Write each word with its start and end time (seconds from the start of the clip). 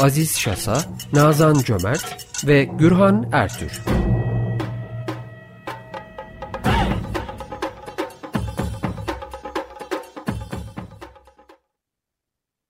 Aziz 0.00 0.38
Şasa, 0.38 0.78
Nazan 1.12 1.54
Cömert 1.54 2.26
ve 2.46 2.64
Gürhan 2.64 3.28
Ertür. 3.32 3.80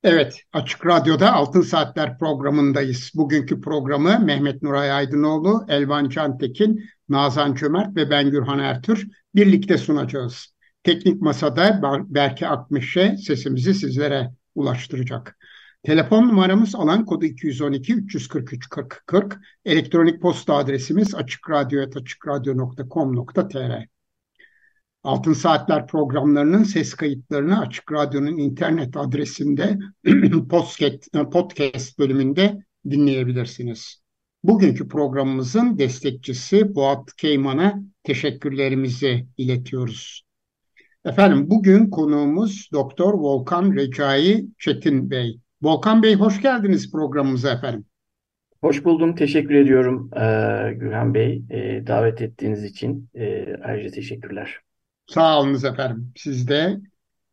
Evet, 0.02 0.42
Açık 0.52 0.86
Radyo'da 0.86 1.32
Altın 1.32 1.60
Saatler 1.60 2.18
programındayız. 2.18 3.12
Bugünkü 3.14 3.60
programı 3.60 4.18
Mehmet 4.24 4.62
Nuray 4.62 4.92
Aydınoğlu, 4.92 5.64
Elvan 5.68 6.08
Cantekin, 6.08 6.84
Nazan 7.08 7.54
Cömert 7.54 7.96
ve 7.96 8.10
ben 8.10 8.30
Gürhan 8.30 8.58
Ertür 8.58 9.08
birlikte 9.34 9.78
sunacağız. 9.78 10.54
Teknik 10.82 11.22
Masa'da 11.22 11.80
Berke 12.08 12.48
Akmışe 12.48 13.16
sesimizi 13.16 13.74
sizlere 13.74 14.30
ulaştıracak. 14.54 15.39
Telefon 15.82 16.28
numaramız 16.28 16.74
alan 16.74 17.04
kodu 17.04 17.24
212 17.24 17.94
343 17.94 18.68
40 18.68 19.02
40. 19.06 19.38
Elektronik 19.64 20.22
posta 20.22 20.54
adresimiz 20.54 21.14
açıkradyo.com.tr 21.14 23.84
Altın 25.02 25.32
Saatler 25.32 25.86
programlarının 25.86 26.62
ses 26.62 26.94
kayıtlarını 26.94 27.60
Açık 27.60 27.92
Radyo'nun 27.92 28.38
internet 28.38 28.96
adresinde 28.96 29.78
podcast, 30.50 31.12
podcast 31.32 31.98
bölümünde 31.98 32.58
dinleyebilirsiniz. 32.90 34.02
Bugünkü 34.44 34.88
programımızın 34.88 35.78
destekçisi 35.78 36.74
Boğat 36.74 37.16
Keyman'a 37.16 37.82
teşekkürlerimizi 38.02 39.26
iletiyoruz. 39.36 40.22
Efendim 41.04 41.50
bugün 41.50 41.90
konuğumuz 41.90 42.68
Doktor 42.72 43.14
Volkan 43.14 43.74
Recai 43.74 44.46
Çetin 44.58 45.10
Bey. 45.10 45.40
Volkan 45.62 46.02
Bey 46.02 46.14
hoş 46.14 46.42
geldiniz 46.42 46.92
programımıza 46.92 47.52
efendim. 47.52 47.84
Hoş 48.60 48.84
buldum. 48.84 49.14
Teşekkür 49.14 49.54
ediyorum 49.54 50.10
e, 50.16 50.20
Gülhan 50.72 51.14
Bey. 51.14 51.42
E, 51.50 51.86
davet 51.86 52.22
ettiğiniz 52.22 52.64
için 52.64 53.08
e, 53.14 53.56
ayrıca 53.64 53.90
teşekkürler. 53.90 54.58
Sağ 55.06 55.40
olunuz 55.40 55.64
efendim. 55.64 56.12
Siz 56.16 56.48
de 56.48 56.80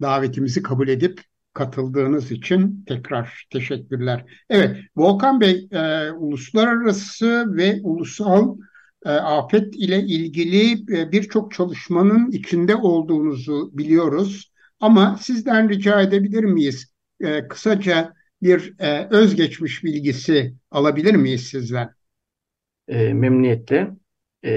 davetimizi 0.02 0.64
kabul 0.64 0.88
edip 0.88 1.22
katıldığınız 1.54 2.32
için 2.32 2.84
tekrar 2.88 3.48
teşekkürler. 3.50 4.26
Evet, 4.50 4.78
Volkan 4.96 5.42
Bey, 5.42 5.68
e, 5.72 6.12
uluslararası 6.12 7.46
ve 7.56 7.80
ulusal 7.84 8.58
e, 9.06 9.10
afet 9.10 9.76
ile 9.76 10.00
ilgili 10.00 10.72
e, 10.98 11.12
birçok 11.12 11.52
çalışmanın 11.52 12.32
içinde 12.32 12.76
olduğunuzu 12.76 13.70
biliyoruz. 13.74 14.52
Ama 14.80 15.18
sizden 15.22 15.70
rica 15.70 16.02
edebilir 16.02 16.44
miyiz? 16.44 16.94
E, 17.20 17.48
kısaca 17.48 18.17
bir 18.42 18.74
e, 18.80 19.08
özgeçmiş 19.12 19.84
bilgisi 19.84 20.54
alabilir 20.72 21.16
miyiz 21.16 21.48
sizden? 21.48 21.90
E, 22.88 23.14
memnuniyetle. 23.14 23.92
E, 24.46 24.52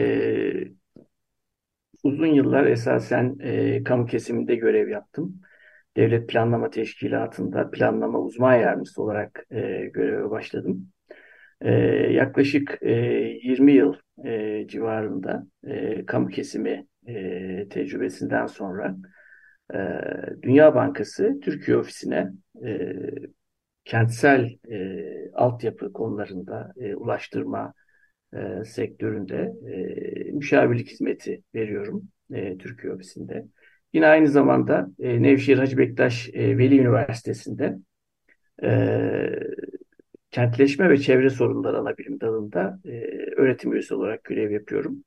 uzun 2.02 2.26
yıllar 2.26 2.66
esasen 2.66 3.36
e, 3.40 3.82
kamu 3.84 4.06
kesiminde 4.06 4.54
görev 4.54 4.88
yaptım. 4.88 5.40
Devlet 5.96 6.28
Planlama 6.28 6.70
Teşkilatı'nda 6.70 7.70
planlama 7.70 8.20
uzman 8.20 8.54
yardımcısı 8.54 9.02
olarak 9.02 9.46
e, 9.50 9.90
göreve 9.94 10.30
başladım. 10.30 10.88
E, 11.60 11.72
yaklaşık 12.12 12.78
e, 12.82 12.92
20 13.42 13.72
yıl 13.72 13.94
e, 14.24 14.66
civarında 14.68 15.46
e, 15.66 16.06
kamu 16.06 16.28
kesimi 16.28 16.86
e, 17.06 17.68
tecrübesinden 17.70 18.46
sonra 18.46 18.96
e, 19.74 19.78
Dünya 20.42 20.74
Bankası 20.74 21.40
Türkiye 21.42 21.76
ofisine 21.76 22.30
e, 22.64 22.96
kentsel 23.84 24.58
e, 24.70 25.30
altyapı 25.34 25.92
konularında 25.92 26.72
e, 26.80 26.94
ulaştırma 26.94 27.74
e, 28.34 28.64
sektöründe 28.64 29.52
e, 29.66 30.32
müşavirlik 30.32 30.88
hizmeti 30.88 31.42
veriyorum 31.54 32.08
e, 32.32 32.58
Türkiye 32.58 32.92
ofisinde. 32.92 33.46
Yine 33.92 34.06
aynı 34.06 34.28
zamanda 34.28 34.90
e, 34.98 35.22
Nevşehir 35.22 35.58
Hacı 35.58 35.78
Bektaş 35.78 36.28
e, 36.32 36.58
Veli 36.58 36.78
Üniversitesi'nde 36.80 37.78
e, 38.62 38.70
kentleşme 40.30 40.90
ve 40.90 40.98
çevre 40.98 41.30
sorunları 41.30 41.78
ana 41.78 41.98
bilim 41.98 42.20
dalında 42.20 42.80
e, 42.84 42.90
öğretim 43.36 43.72
üyesi 43.72 43.94
olarak 43.94 44.24
görev 44.24 44.50
yapıyorum. 44.50 45.04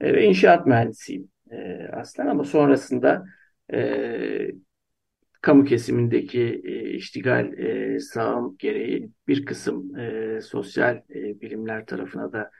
E, 0.00 0.14
ve 0.14 0.24
inşaat 0.24 0.66
mühendisiyim 0.66 1.28
e, 1.50 1.88
aslında 1.92 2.30
ama 2.30 2.44
sonrasında 2.44 3.24
e, 3.72 4.50
kamu 5.42 5.64
kesimindeki 5.64 6.62
e, 6.64 6.90
iştigal 6.90 7.52
e, 7.58 8.00
sağım 8.00 8.56
gereği 8.58 9.10
bir 9.28 9.44
kısım 9.44 9.96
e, 9.96 10.40
sosyal 10.40 10.96
e, 10.96 11.40
bilimler 11.40 11.86
tarafına 11.86 12.32
da 12.32 12.50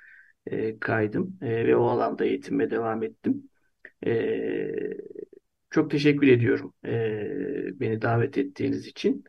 e, 0.46 0.78
kaydım 0.78 1.38
e, 1.42 1.66
ve 1.66 1.76
o 1.76 1.86
alanda 1.86 2.24
eğitimime 2.24 2.70
devam 2.70 3.02
ettim. 3.02 3.50
E, 4.06 4.12
çok 5.70 5.90
teşekkür 5.90 6.28
ediyorum 6.28 6.74
e, 6.84 7.80
beni 7.80 8.02
davet 8.02 8.38
ettiğiniz 8.38 8.86
için. 8.86 9.24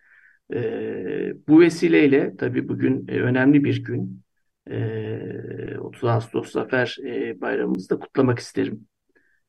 E, 0.54 1.34
bu 1.48 1.62
vesileyle 1.62 2.36
tabii 2.38 2.70
bugün 2.70 3.08
e, 3.08 3.22
önemli 3.22 3.64
bir 3.64 3.84
gün. 3.84 4.24
E, 4.70 5.78
30 5.80 6.04
Ağustos 6.04 6.52
Zafer 6.52 6.98
e, 7.06 7.42
Bayramımızı 7.42 7.90
da 7.90 8.00
kutlamak 8.00 8.40
isterim. 8.40 8.88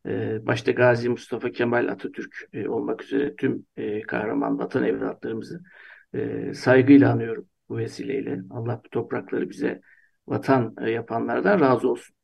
E, 0.07 0.47
başta 0.47 0.71
Gazi 0.73 1.09
Mustafa 1.09 1.53
Kemal 1.53 1.89
Atatürk 1.89 2.49
e, 2.53 2.69
olmak 2.69 3.03
üzere 3.05 3.37
tüm 3.37 3.67
e, 3.77 4.03
kahraman 4.03 4.59
vatan 4.59 4.85
evlatlarımızı 4.85 5.61
e, 6.15 6.55
saygıyla 6.55 7.13
anıyorum 7.13 7.49
bu 7.69 7.77
vesileyle. 7.77 8.41
Allah 8.51 8.81
bu 8.85 8.89
toprakları 8.89 9.51
bize 9.51 9.81
vatan 10.27 10.75
e, 10.83 10.91
yapanlardan 10.91 11.61
razı 11.61 11.89
olsun. 11.91 12.17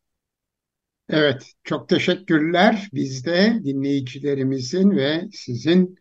Evet, 1.08 1.52
çok 1.64 1.88
teşekkürler. 1.88 2.88
Biz 2.92 3.26
de 3.26 3.60
dinleyicilerimizin 3.64 4.90
ve 4.90 5.28
sizin 5.32 5.94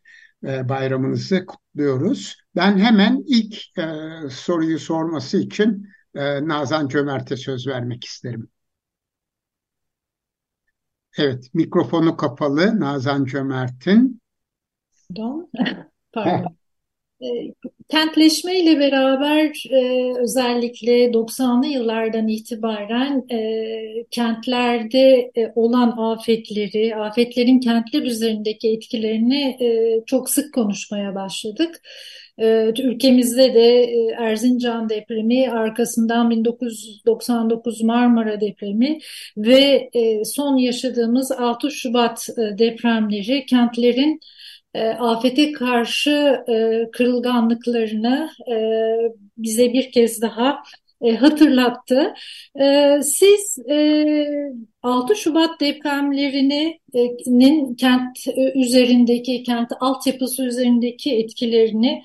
bayramınızı 0.43 1.45
kutluyoruz. 1.45 2.37
Ben 2.55 2.77
hemen 2.77 3.23
ilk 3.27 3.55
soruyu 4.31 4.79
sorması 4.79 5.37
için 5.37 5.87
Nazan 6.41 6.87
Cömert'e 6.87 7.37
söz 7.37 7.67
vermek 7.67 8.03
isterim. 8.03 8.49
Evet, 11.17 11.53
mikrofonu 11.53 12.17
kapalı 12.17 12.79
Nazan 12.79 13.25
Cömert'in. 13.25 14.21
Pardon. 16.13 16.58
Pardon. 17.19 17.35
E, 17.35 17.53
kentleşme 17.89 18.59
ile 18.59 18.79
beraber 18.79 19.63
e, 19.69 20.13
özellikle 20.19 21.11
90'lı 21.11 21.67
yıllardan 21.67 22.27
itibaren 22.27 23.25
e, 23.31 24.05
kentlerde 24.11 25.31
e, 25.35 25.51
olan 25.55 25.93
afetleri, 25.97 26.95
afetlerin 26.95 27.59
kentler 27.59 28.01
üzerindeki 28.01 28.69
etkilerini 28.69 29.57
çok 30.05 30.29
sık 30.29 30.53
konuşmaya 30.53 31.15
başladık. 31.15 31.81
Ülkemizde 32.83 33.53
de 33.53 33.83
Erzincan 34.19 34.89
depremi, 34.89 35.51
arkasından 35.51 36.29
1999 36.29 37.81
Marmara 37.81 38.41
depremi 38.41 38.99
ve 39.37 39.89
son 40.25 40.57
yaşadığımız 40.57 41.31
6 41.31 41.71
Şubat 41.71 42.27
depremleri 42.37 43.45
kentlerin 43.45 44.19
e, 44.73 44.87
afete 44.87 45.51
karşı 45.51 46.43
e, 46.49 46.83
kırılganlıklarını 46.91 48.29
e, 48.51 48.55
bize 49.37 49.73
bir 49.73 49.91
kez 49.91 50.21
daha 50.21 50.63
e, 51.01 51.15
hatırlattı. 51.15 52.13
E, 52.61 52.99
siz 53.03 53.57
e, 53.69 54.27
6 54.83 55.15
Şubat 55.15 55.61
depremlerinin 55.61 57.75
kent 57.75 58.17
üzerindeki, 58.55 59.43
kent 59.43 59.71
altyapısı 59.79 60.43
üzerindeki 60.43 61.15
etkilerini 61.15 62.03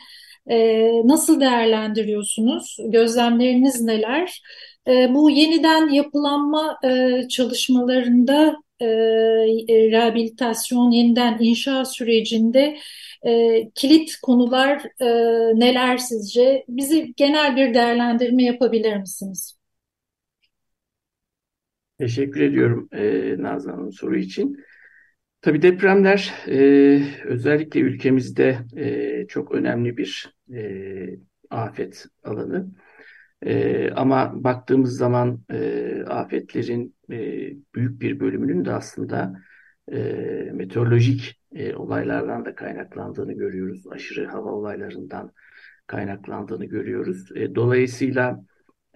nasıl 1.05 1.41
değerlendiriyorsunuz? 1.41 2.77
Gözlemleriniz 2.89 3.81
neler? 3.81 4.43
Bu 4.87 5.31
yeniden 5.31 5.89
yapılanma 5.89 6.79
çalışmalarında 7.29 8.57
e, 8.85 9.75
e, 9.75 9.91
rehabilitasyon, 9.91 10.91
yeniden 10.91 11.37
inşa 11.41 11.85
sürecinde 11.85 12.79
e, 13.27 13.63
kilit 13.75 14.17
konular 14.23 14.83
e, 15.01 15.07
neler 15.61 15.97
sizce? 15.97 16.65
Bizi 16.69 17.15
genel 17.17 17.57
bir 17.57 17.75
değerlendirme 17.75 18.43
yapabilir 18.43 18.97
misiniz? 18.97 19.59
Teşekkür 21.99 22.41
ediyorum 22.41 22.89
e, 22.93 23.35
Nazan 23.39 23.73
Hanım 23.73 23.93
soru 23.93 24.17
için. 24.17 24.57
Tabii 25.41 25.63
depremler 25.63 26.35
e, 26.49 26.59
özellikle 27.25 27.81
ülkemizde 27.81 28.59
e, 28.77 29.27
çok 29.27 29.53
önemli 29.53 29.97
bir 29.97 30.35
e, 30.55 30.61
afet 31.51 32.07
alanı. 32.25 32.67
E, 33.43 33.91
ama 33.91 34.45
baktığımız 34.45 34.97
zaman 34.97 35.41
e, 35.51 36.03
afetlerin 36.09 36.94
e, 37.11 37.17
büyük 37.75 38.01
bir 38.01 38.21
bölümünün 38.21 38.65
de 38.65 38.73
aslında 38.73 39.33
e, 39.93 39.97
meteorolojik 40.55 41.41
e, 41.53 41.75
olaylardan 41.75 42.45
da 42.45 42.55
kaynaklandığını 42.55 43.33
görüyoruz. 43.33 43.87
Aşırı 43.91 44.27
hava 44.27 44.51
olaylarından 44.51 45.33
kaynaklandığını 45.87 46.65
görüyoruz. 46.65 47.37
E, 47.37 47.55
dolayısıyla 47.55 48.45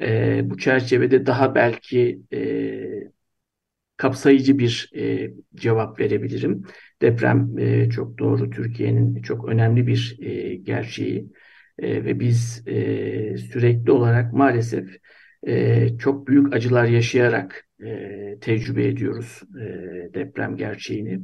e, 0.00 0.40
bu 0.50 0.58
çerçevede 0.58 1.26
daha 1.26 1.54
belki 1.54 2.22
e, 2.32 2.38
kapsayıcı 3.96 4.58
bir 4.58 4.90
e, 4.96 5.32
cevap 5.54 6.00
verebilirim. 6.00 6.64
Deprem 7.02 7.58
e, 7.58 7.90
çok 7.90 8.18
doğru 8.18 8.50
Türkiye'nin 8.50 9.22
çok 9.22 9.48
önemli 9.48 9.86
bir 9.86 10.18
e, 10.20 10.54
gerçeği 10.56 11.32
e, 11.78 12.04
ve 12.04 12.20
biz 12.20 12.62
e, 12.68 13.38
sürekli 13.38 13.92
olarak 13.92 14.32
maalesef 14.32 14.98
e, 15.46 15.98
çok 15.98 16.28
büyük 16.28 16.54
acılar 16.54 16.84
yaşayarak 16.84 17.67
e, 17.84 18.38
tecrübe 18.40 18.86
ediyoruz 18.86 19.42
e, 19.60 19.64
deprem 20.14 20.56
gerçeğini. 20.56 21.20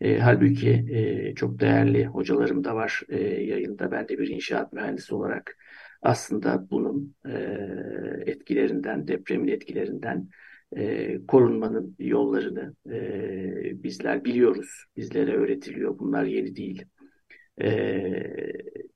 E, 0.00 0.18
halbuki 0.18 0.70
e, 0.70 1.34
çok 1.34 1.60
değerli 1.60 2.06
hocalarım 2.06 2.64
da 2.64 2.74
var 2.74 3.02
e, 3.08 3.20
yayında. 3.22 3.90
Ben 3.90 4.08
de 4.08 4.18
bir 4.18 4.28
inşaat 4.28 4.72
mühendisi 4.72 5.14
olarak 5.14 5.56
aslında 6.02 6.70
bunun 6.70 7.14
e, 7.26 7.32
etkilerinden, 8.26 9.08
depremin 9.08 9.48
etkilerinden 9.48 10.28
e, 10.76 11.18
korunmanın 11.26 11.96
yollarını 11.98 12.74
e, 12.90 13.82
bizler 13.82 14.24
biliyoruz. 14.24 14.84
Bizlere 14.96 15.36
öğretiliyor. 15.36 15.98
Bunlar 15.98 16.24
yeni 16.24 16.56
değil. 16.56 16.84
E, 17.60 17.68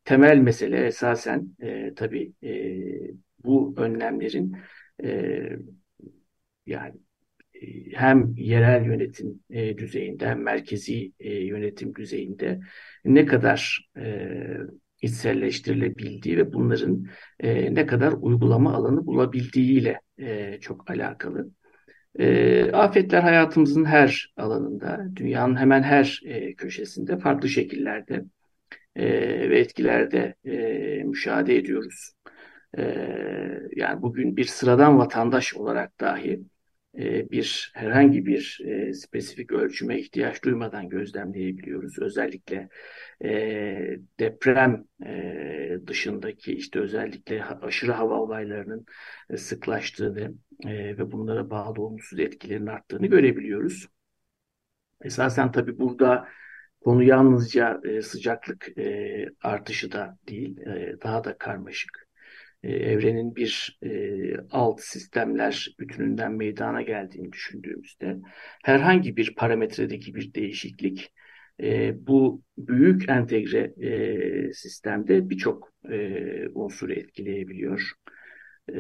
temel 0.05 0.39
mesele 0.39 0.87
esasen 0.87 1.49
e, 1.63 1.95
tabii 1.95 2.33
e, 2.43 2.53
bu 3.45 3.75
önlemlerin 3.77 4.57
e, 5.05 5.43
yani 6.67 6.95
e, 7.55 7.93
hem 7.93 8.35
yerel 8.37 8.85
yönetim 8.87 9.41
e, 9.51 9.79
düzeyinde 9.79 10.27
hem 10.27 10.43
merkezi 10.43 11.13
e, 11.21 11.35
yönetim 11.35 11.95
düzeyinde 11.95 12.61
ne 13.05 13.27
kadar 13.27 13.91
e, 13.97 14.39
içselleştirilebildiği 15.03 16.37
ve 16.37 16.53
bunların 16.53 17.07
ne 17.71 17.87
kadar 17.87 18.13
uygulama 18.21 18.75
alanı 18.75 19.07
bulabildiğiyle 19.07 20.01
çok 20.61 20.91
alakalı. 20.91 21.51
Afetler 22.73 23.23
hayatımızın 23.23 23.85
her 23.85 24.33
alanında, 24.37 25.07
dünyanın 25.17 25.57
hemen 25.57 25.83
her 25.83 26.21
köşesinde 26.57 27.19
farklı 27.19 27.49
şekillerde 27.49 28.25
ve 29.51 29.59
etkilerde 29.59 30.35
müşahede 31.05 31.57
ediyoruz. 31.57 32.13
E, 32.79 32.83
yani 33.77 34.03
bugün 34.03 34.37
bir 34.37 34.45
sıradan 34.45 34.99
vatandaş 34.99 35.55
olarak 35.55 36.01
dahi 36.01 36.41
e, 36.99 37.31
bir 37.31 37.73
herhangi 37.75 38.27
bir 38.27 38.61
e, 38.67 38.93
spesifik 38.95 39.53
ölçüme 39.53 39.99
ihtiyaç 39.99 40.45
duymadan 40.45 40.89
gözlemleyebiliyoruz. 40.89 41.99
Özellikle 41.99 42.69
e, 43.25 43.31
deprem 44.21 44.85
e, 45.07 45.79
dışındaki 45.87 46.53
işte 46.53 46.81
özellikle 46.81 47.45
aşırı 47.45 47.93
hava 47.93 48.15
olaylarının 48.19 48.87
e, 49.31 49.37
sıklaştığını 49.37 50.35
e, 50.67 50.99
ve 50.99 51.13
bunlara 51.13 51.51
bağlı 51.51 51.83
olumsuz 51.83 52.19
etkilerin 52.21 52.67
arttığını 52.67 53.07
görebiliyoruz. 53.07 53.89
Esasen 55.05 55.53
tabii 55.53 55.79
burada 55.79 56.29
konu 56.81 57.03
yalnızca 57.03 57.81
e, 57.85 58.03
sıcaklık 58.03 58.79
e, 58.79 59.27
artışı 59.43 59.93
da 59.93 60.19
değil, 60.29 60.61
e, 60.61 60.97
daha 61.03 61.25
da 61.25 61.39
karmaşık. 61.39 62.12
E, 62.63 62.73
evrenin 62.73 63.37
bir 63.37 63.79
e, 63.83 63.91
alt 64.51 64.81
sistemler 64.81 65.75
bütününden 65.79 66.33
meydana 66.33 66.83
geldiğini 66.83 67.33
düşündüğümüzde 67.33 68.17
herhangi 68.65 69.17
bir 69.17 69.35
parametredeki 69.35 70.15
bir 70.15 70.35
değişiklik 70.35 71.13
e, 71.63 71.95
bu 72.07 72.43
büyük 72.59 73.09
entegre 73.09 73.73
e, 73.87 74.53
sistemde 74.53 75.31
birçok 75.31 75.73
e, 75.91 76.49
unsuru 76.55 76.93
etkileyebiliyor. 76.93 77.93
E, 78.75 78.79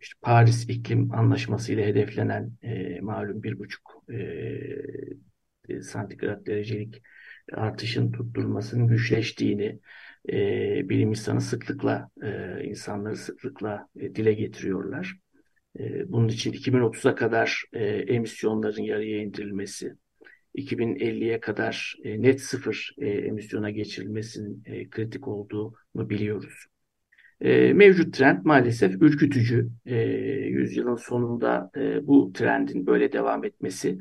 işte 0.00 0.18
Paris 0.22 0.68
İklim 0.68 1.12
Anlaşması 1.12 1.72
ile 1.72 1.86
hedeflenen 1.86 2.50
e, 2.62 3.00
malum 3.00 3.42
bir 3.42 3.58
buçuk 3.58 4.04
e, 5.68 5.82
santigrat 5.82 6.46
derecelik 6.46 7.02
artışın 7.52 8.12
tutturulmasının 8.12 8.86
güçleştiğini 8.86 9.80
e, 10.28 10.88
bilim 10.88 11.08
insanı 11.08 11.40
sıklıkla 11.40 12.10
e, 12.22 12.60
insanları 12.64 13.16
sıklıkla 13.16 13.88
e, 13.96 14.14
dile 14.14 14.32
getiriyorlar. 14.34 15.16
E, 15.78 16.12
bunun 16.12 16.28
için 16.28 16.52
2030'a 16.52 17.14
kadar 17.14 17.64
e, 17.72 17.84
emisyonların 17.86 18.82
yarıya 18.82 19.22
indirilmesi, 19.22 19.96
2050'ye 20.54 21.40
kadar 21.40 21.94
e, 22.04 22.22
net 22.22 22.40
sıfır 22.40 22.94
e, 22.98 23.08
emisyona 23.08 23.70
geçirilmesinin 23.70 24.62
e, 24.66 24.90
kritik 24.90 25.28
olduğunu 25.28 26.10
biliyoruz. 26.10 26.66
E, 27.40 27.72
mevcut 27.72 28.14
trend 28.14 28.44
maalesef 28.44 29.02
ürkütücü. 29.02 29.70
E, 29.86 29.96
yüzyılın 30.48 30.96
sonunda 30.96 31.70
e, 31.76 32.06
bu 32.06 32.32
trendin 32.32 32.86
böyle 32.86 33.12
devam 33.12 33.44
etmesi 33.44 33.98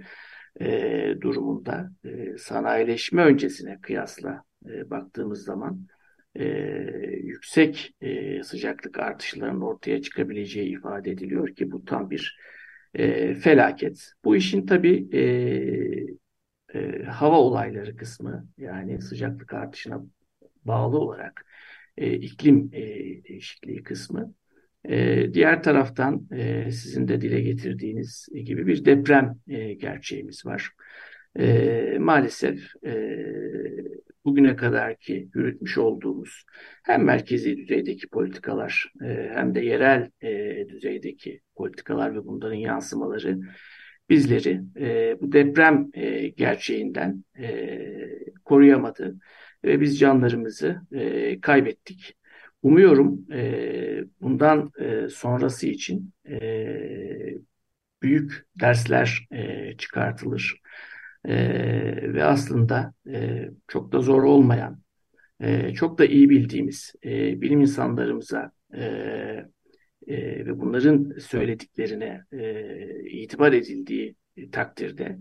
e, 0.62 1.16
durumunda 1.22 1.92
e, 2.06 2.38
sanayileşme 2.38 3.26
öncesine 3.26 3.82
kıyasla 3.82 4.44
e, 4.70 4.90
baktığımız 4.90 5.44
zaman 5.44 5.88
e, 6.36 6.46
yüksek 7.24 7.96
e, 8.02 8.44
sıcaklık 8.44 9.00
artışlarının 9.00 9.62
ortaya 9.62 10.02
çıkabileceği 10.02 10.78
ifade 10.78 11.12
ediliyor 11.12 11.56
ki 11.56 11.72
bu 11.72 11.86
tam 11.86 12.10
bir 12.10 12.38
e, 12.94 13.36
felaket. 13.36 14.12
Bu 14.24 14.36
işin 14.36 14.66
tabii 14.66 15.18
e, 15.18 15.22
e, 16.74 17.04
hava 17.04 17.40
olayları 17.40 17.96
kısmı 17.96 18.48
yani 18.58 19.02
sıcaklık 19.02 19.54
artışına 19.54 20.04
bağlı 20.66 20.98
olarak 21.00 21.46
e, 21.98 22.14
iklim 22.14 22.70
e, 22.74 22.82
değişikliği 23.24 23.84
kısmı. 23.84 24.34
E, 24.90 25.28
diğer 25.34 25.64
taraftan 25.64 26.28
e, 26.32 26.72
sizin 26.72 27.08
de 27.08 27.22
dile 27.22 27.42
getirdiğiniz 27.42 28.28
gibi 28.46 28.68
bir 28.68 28.86
deprem 28.86 29.40
e, 29.48 29.74
gerçeğimiz 29.74 30.46
var. 30.46 30.72
E, 31.40 31.98
maalesef 32.00 32.86
e, 32.86 32.94
bugüne 34.26 34.56
kadar 34.56 34.96
ki 34.96 35.30
yürütmüş 35.36 35.78
olduğumuz 35.78 36.44
hem 36.84 37.04
merkezi 37.04 37.58
düzeydeki 37.58 38.08
politikalar 38.08 38.94
e, 39.02 39.32
hem 39.34 39.56
de 39.56 39.60
yerel 39.60 40.10
e, 40.22 40.66
düzeydeki 40.70 41.42
politikalar 41.56 42.16
ve 42.16 42.26
bunların 42.26 42.56
yansımaları 42.56 43.40
bizleri 44.10 44.62
e, 44.80 45.18
bu 45.22 45.32
deprem 45.32 45.92
gerçeğinden 46.38 47.24
koruyamadı 48.46 49.20
ve 49.64 49.82
biz 49.82 50.00
canlarımızı 50.00 50.82
kaybettik. 51.42 52.18
Umuyorum 52.62 53.26
bundan 54.22 54.72
sonrası 55.10 55.68
için 55.68 56.14
büyük 58.02 58.46
dersler 58.60 59.28
çıkartılır 59.78 60.62
e, 61.26 62.14
ve 62.14 62.24
aslında 62.24 62.94
e, 63.10 63.50
çok 63.68 63.92
da 63.92 64.02
zor 64.02 64.24
olmayan, 64.24 64.80
e, 65.40 65.74
çok 65.74 65.98
da 66.00 66.06
iyi 66.06 66.30
bildiğimiz 66.30 66.94
e, 67.06 67.42
bilim 67.42 67.62
insanlarımıza 67.62 68.52
e, 68.76 68.84
e, 70.08 70.46
ve 70.46 70.60
bunların 70.60 71.18
söylediklerine 71.20 72.24
e, 72.34 73.10
itibar 73.10 73.54
edildiği 73.54 74.16
takdirde 74.52 75.18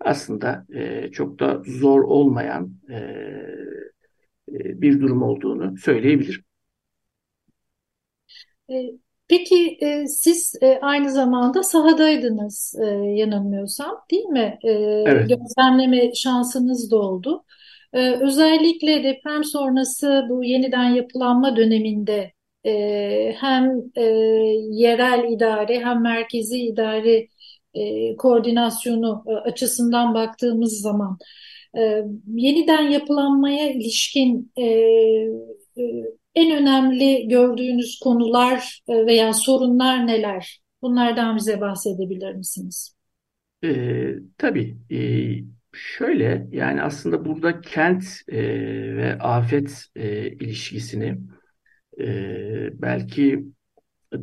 aslında 0.00 0.66
e, 0.74 1.10
çok 1.12 1.40
da 1.40 1.62
zor 1.66 2.02
olmayan 2.02 2.72
e, 2.90 2.94
e, 4.48 4.80
bir 4.80 5.00
durum 5.00 5.22
olduğunu 5.22 5.76
söyleyebilirim. 5.78 6.44
Peki 9.28 9.78
e, 9.80 10.06
siz 10.06 10.54
e, 10.62 10.78
aynı 10.82 11.10
zamanda 11.10 11.62
sahadaydınız 11.62 12.74
e, 12.82 12.86
yanılmıyorsam 13.20 13.96
değil 14.10 14.24
mi? 14.24 14.58
E, 14.64 14.70
Evet. 15.06 15.28
gözlemleme 15.28 16.14
şansınız 16.14 16.90
da 16.90 16.96
oldu. 16.96 17.44
E, 17.92 18.10
özellikle 18.10 19.04
deprem 19.04 19.44
sonrası 19.44 20.26
bu 20.30 20.44
yeniden 20.44 20.84
yapılanma 20.90 21.56
döneminde 21.56 22.32
e, 22.66 22.72
hem 23.40 23.82
e, 23.96 24.02
yerel 24.70 25.32
idare 25.32 25.80
hem 25.84 26.02
merkezi 26.02 26.58
idare 26.58 27.26
e, 27.74 28.16
koordinasyonu 28.16 29.24
e, 29.28 29.32
açısından 29.32 30.14
baktığımız 30.14 30.80
zaman 30.80 31.18
e, 31.78 32.04
yeniden 32.26 32.82
yapılanmaya 32.82 33.70
ilişkin 33.70 34.52
e, 34.56 34.62
e, 35.78 35.82
en 36.36 36.62
önemli 36.62 37.28
gördüğünüz 37.28 38.00
konular 38.02 38.80
e, 38.88 39.06
veya 39.06 39.32
sorunlar 39.32 40.06
neler? 40.06 40.60
Bunlardan 40.82 41.36
bize 41.36 41.60
bahsedebilir 41.60 42.34
misiniz? 42.34 42.96
E, 43.64 44.14
tabii. 44.38 44.76
E, 44.90 44.98
şöyle 45.72 46.46
yani 46.52 46.82
aslında 46.82 47.24
burada 47.24 47.60
kent 47.60 48.04
e, 48.28 48.38
ve 48.96 49.18
afet 49.18 49.84
e, 49.96 50.30
ilişkisini 50.30 51.18
e, 52.00 52.82
belki 52.82 53.44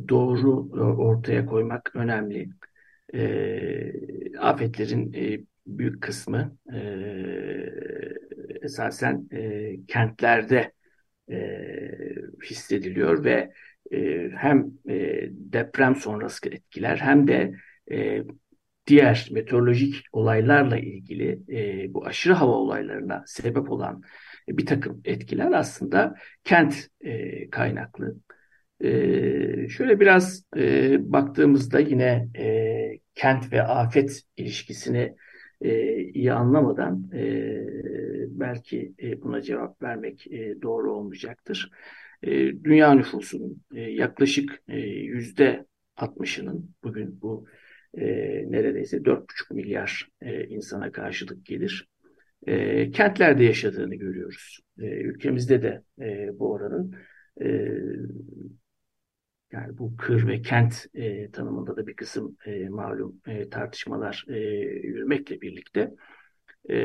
doğru 0.08 0.70
e, 0.76 0.80
ortaya 0.80 1.46
koymak 1.46 1.96
önemli. 1.96 2.48
E, 3.14 4.38
afetlerin 4.38 5.12
e, 5.12 5.40
büyük 5.66 6.02
kısmı 6.02 6.56
e, 6.74 6.78
esasen 8.62 9.28
e, 9.32 9.76
kentlerde 9.86 10.72
e, 11.30 11.36
hissediliyor 12.44 13.24
ve 13.24 13.52
e, 13.92 14.30
hem 14.36 14.66
e, 14.88 15.28
deprem 15.30 15.96
sonrası 15.96 16.48
etkiler 16.48 16.96
hem 16.96 17.28
de 17.28 17.54
e, 17.90 18.22
diğer 18.86 19.28
meteorolojik 19.32 19.94
olaylarla 20.12 20.78
ilgili 20.78 21.38
e, 21.48 21.94
bu 21.94 22.06
aşırı 22.06 22.32
hava 22.32 22.52
olaylarına 22.52 23.24
sebep 23.26 23.70
olan 23.70 24.02
bir 24.48 24.66
takım 24.66 25.00
etkiler 25.04 25.52
aslında 25.52 26.14
kent 26.44 26.88
e, 27.00 27.50
kaynaklı. 27.50 28.16
E, 28.80 28.88
şöyle 29.68 30.00
biraz 30.00 30.44
e, 30.56 30.96
baktığımızda 31.12 31.80
yine 31.80 32.28
e, 32.38 32.98
kent 33.14 33.52
ve 33.52 33.62
afet 33.62 34.22
ilişkisini 34.36 35.14
e, 35.64 35.98
iyi 36.02 36.32
anlamadan 36.32 37.10
e, 37.14 37.64
belki 38.28 38.94
e, 39.02 39.22
buna 39.22 39.42
cevap 39.42 39.82
vermek 39.82 40.26
e, 40.32 40.62
doğru 40.62 40.92
olmayacaktır. 40.92 41.70
E, 42.22 42.30
dünya 42.64 42.94
nüfusunun 42.94 43.62
e, 43.74 43.80
yaklaşık 43.80 44.62
e, 44.68 44.78
yüzde 44.78 45.66
60'ının 45.96 46.70
bugün 46.84 47.20
bu 47.22 47.46
e, 47.94 48.06
neredeyse 48.50 49.04
4,5 49.04 49.54
milyar 49.54 50.08
e, 50.22 50.46
insana 50.46 50.92
karşılık 50.92 51.46
gelir. 51.46 51.88
E, 52.46 52.90
kentlerde 52.90 53.44
yaşadığını 53.44 53.94
görüyoruz. 53.94 54.60
E, 54.78 54.86
ülkemizde 54.86 55.62
de 55.62 55.82
e, 56.00 56.38
bu 56.38 56.52
oranın 56.52 56.94
e, 57.42 57.70
yani 59.54 59.78
bu 59.78 59.96
kır 59.96 60.26
ve 60.28 60.42
kent 60.42 60.86
e, 60.94 61.30
tanımında 61.30 61.76
da 61.76 61.86
bir 61.86 61.96
kısım 61.96 62.36
e, 62.46 62.68
malum 62.68 63.20
e, 63.26 63.50
tartışmalar 63.50 64.24
e, 64.28 64.38
yürümekle 64.86 65.40
birlikte 65.40 65.90
e, 66.70 66.76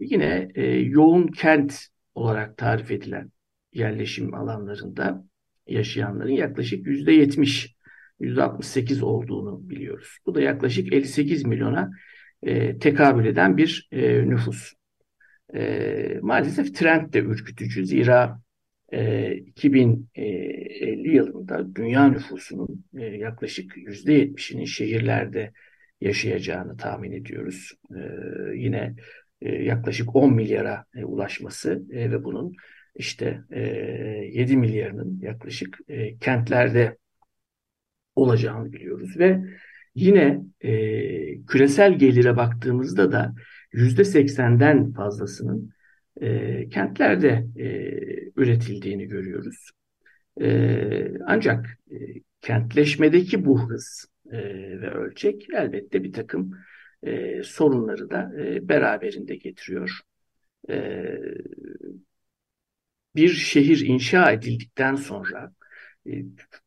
yine 0.00 0.48
e, 0.54 0.64
yoğun 0.66 1.26
kent 1.26 1.86
olarak 2.14 2.56
tarif 2.56 2.90
edilen 2.90 3.32
yerleşim 3.72 4.34
alanlarında 4.34 5.24
yaşayanların 5.66 6.32
yaklaşık 6.32 6.86
yüzde 6.86 7.12
yetmiş, 7.12 7.76
yüzde 8.20 8.42
68 8.42 9.02
olduğunu 9.02 9.70
biliyoruz. 9.70 10.18
Bu 10.26 10.34
da 10.34 10.40
yaklaşık 10.40 10.92
58 10.92 11.44
milyona 11.44 11.90
e, 12.42 12.78
tekabül 12.78 13.26
eden 13.26 13.56
bir 13.56 13.88
e, 13.92 14.28
nüfus. 14.28 14.72
E, 15.54 16.18
maalesef 16.22 16.74
trend 16.74 17.12
de 17.12 17.18
ürkütücü. 17.18 17.86
Zira 17.86 18.40
2050 18.92 21.08
e, 21.08 21.12
yılında 21.12 21.74
dünya 21.74 22.08
nüfusunun 22.08 22.84
e, 22.98 23.04
yaklaşık 23.04 23.76
%70'inin 23.76 24.64
şehirlerde 24.64 25.52
yaşayacağını 26.00 26.76
tahmin 26.76 27.12
ediyoruz. 27.12 27.72
E, 27.90 28.00
yine 28.54 28.94
yaklaşık 29.40 30.16
10 30.16 30.34
milyara 30.34 30.84
ulaşması 31.04 31.88
ve 31.88 32.24
bunun 32.24 32.54
işte 32.96 33.40
7 33.50 34.56
milyarının 34.56 35.20
yaklaşık 35.22 35.78
kentlerde 36.20 36.96
olacağını 38.14 38.72
biliyoruz 38.72 39.18
ve 39.18 39.44
yine 39.94 40.40
küresel 41.46 41.98
gelire 41.98 42.36
baktığımızda 42.36 43.12
da 43.12 43.34
%80'den 43.72 44.92
fazlasının 44.92 45.72
e, 46.22 46.68
kentlerde 46.68 47.46
e, 47.56 47.66
üretildiğini 48.36 49.06
görüyoruz. 49.08 49.70
E, 50.40 51.18
ancak 51.26 51.78
e, 51.90 51.96
kentleşmedeki 52.40 53.44
bu 53.44 53.70
hız 53.70 54.06
e, 54.32 54.38
ve 54.80 54.90
ölçek 54.90 55.46
elbette 55.54 56.04
bir 56.04 56.12
takım 56.12 56.52
e, 57.02 57.42
sorunları 57.42 58.10
da 58.10 58.32
e, 58.38 58.68
beraberinde 58.68 59.36
getiriyor. 59.36 60.00
E, 60.70 61.04
bir 63.16 63.28
şehir 63.28 63.80
inşa 63.86 64.32
edildikten 64.32 64.94
sonra 64.94 65.52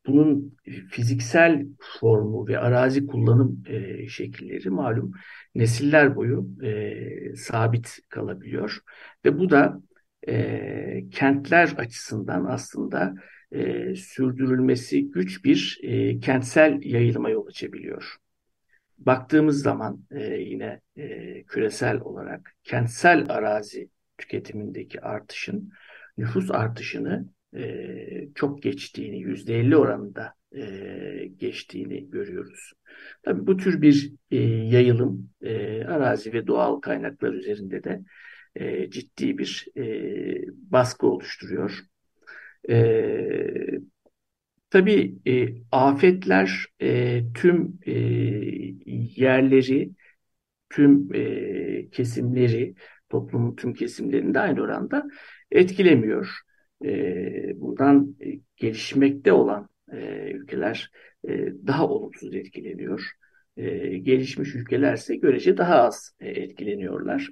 bunun 0.08 0.58
fiziksel 0.90 1.66
formu 2.00 2.48
ve 2.48 2.60
arazi 2.60 3.08
kullanım 3.08 3.64
e, 3.68 4.08
şekilleri 4.08 4.70
malum 4.70 5.12
nesiller 5.56 6.16
boyu 6.16 6.50
e, 6.64 7.36
sabit 7.36 8.00
kalabiliyor 8.10 8.80
ve 9.26 9.40
bu 9.40 9.50
da 9.50 9.82
e, 10.28 11.10
kentler 11.12 11.74
açısından 11.78 12.46
aslında 12.46 13.16
e, 13.52 13.96
sürdürülmesi 13.96 15.12
güç 15.12 15.46
bir 15.46 15.80
e, 15.84 16.20
kentsel 16.20 16.80
yayılıma 16.84 17.30
yol 17.30 17.48
açabiliyor. 17.48 18.16
Baktığımız 18.98 19.62
zaman 19.62 20.06
e, 20.12 20.24
yine 20.24 20.82
e, 20.96 21.44
küresel 21.44 22.00
olarak 22.00 22.56
kentsel 22.64 23.26
arazi 23.30 23.90
tüketimindeki 24.18 25.02
artışın 25.02 25.72
nüfus 26.18 26.52
artışını 26.52 27.35
e, 27.58 28.30
çok 28.36 28.64
geçtiğini, 28.64 29.20
yüzde 29.20 29.60
elli 29.60 29.78
oranında 29.78 30.34
e, 30.56 31.32
geçtiğini 31.38 32.10
görüyoruz. 32.10 32.74
Tabii 33.24 33.48
bu 33.48 33.58
tür 33.58 33.82
bir 33.82 34.14
e, 34.32 34.38
yayılım 34.46 35.30
e, 35.42 35.84
arazi 35.84 36.34
ve 36.34 36.48
doğal 36.48 36.80
kaynaklar 36.80 37.34
üzerinde 37.34 37.84
de 37.84 38.02
e, 38.56 38.90
ciddi 38.90 39.38
bir 39.38 39.68
e, 39.78 39.84
baskı 40.72 41.08
oluşturuyor. 41.08 41.80
E, 42.70 43.80
tabii 44.70 45.16
e, 45.28 45.48
afetler 45.72 46.66
e, 46.82 47.22
tüm 47.34 47.80
e, 47.86 47.92
yerleri, 49.16 49.92
tüm 50.70 51.14
e, 51.14 51.90
kesimleri, 51.90 52.76
toplumun 53.10 53.56
tüm 53.56 53.74
kesimlerinde 53.74 54.40
aynı 54.40 54.62
oranda 54.62 55.06
etkilemiyor 55.52 56.46
e, 56.84 57.62
buradan 57.62 58.16
e, 58.22 58.40
gelişmekte 58.58 59.32
olan 59.32 59.70
e, 59.92 60.32
ülkeler 60.32 60.92
e, 61.28 61.54
daha 61.68 61.88
olumsuz 61.88 62.36
etkileniyor. 62.36 63.12
E, 63.58 63.98
gelişmiş 63.98 64.56
ülkelerse 64.56 65.16
görece 65.16 65.58
daha 65.58 65.76
az 65.76 66.16
e, 66.20 66.30
etkileniyorlar. 66.30 67.30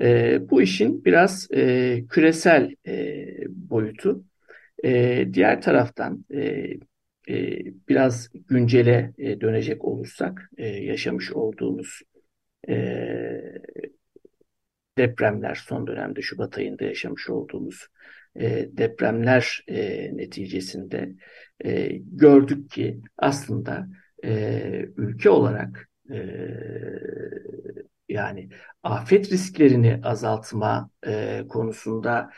E, 0.00 0.38
bu 0.50 0.62
işin 0.62 1.04
biraz 1.04 1.48
e, 1.52 2.04
küresel 2.08 2.74
e, 2.86 3.26
boyutu. 3.48 4.24
E, 4.84 5.26
diğer 5.32 5.62
taraftan 5.62 6.24
e, 6.34 6.40
e, 7.28 7.58
biraz 7.88 8.28
güncele 8.48 9.12
e, 9.18 9.40
dönecek 9.40 9.84
olursak 9.84 10.50
e, 10.56 10.66
yaşamış 10.66 11.32
olduğumuz 11.32 12.00
e, 12.68 12.74
depremler 14.98 15.54
son 15.54 15.86
dönemde 15.86 16.22
Şubat 16.22 16.58
ayında 16.58 16.84
yaşamış 16.84 17.30
olduğumuz 17.30 17.86
e, 18.36 18.68
depremler 18.76 19.64
e, 19.68 20.10
neticesinde 20.16 21.12
e, 21.64 21.88
gördük 21.96 22.70
ki 22.70 23.00
aslında 23.18 23.86
e, 24.24 24.86
ülke 24.96 25.30
olarak 25.30 25.88
e, 26.12 26.16
yani 28.08 28.48
afet 28.82 29.32
risklerini 29.32 30.00
azaltma 30.04 30.90
e, 31.06 31.42
konusunda 31.48 32.30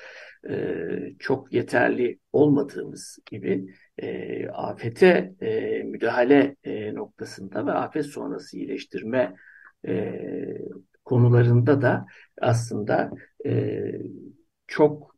e, 0.49 0.77
çok 1.19 1.53
yeterli 1.53 2.19
olmadığımız 2.33 3.19
gibi 3.27 3.75
e, 3.99 4.49
afete 4.49 5.35
e, 5.41 5.83
müdahale 5.83 6.57
e, 6.65 6.95
noktasında 6.95 7.67
ve 7.67 7.73
afet 7.73 8.07
sonrası 8.07 8.57
iyileştirme 8.57 9.35
e, 9.87 10.13
konularında 11.05 11.83
da 11.83 12.07
aslında 12.41 13.11
e, 13.47 13.83
çok 14.67 15.14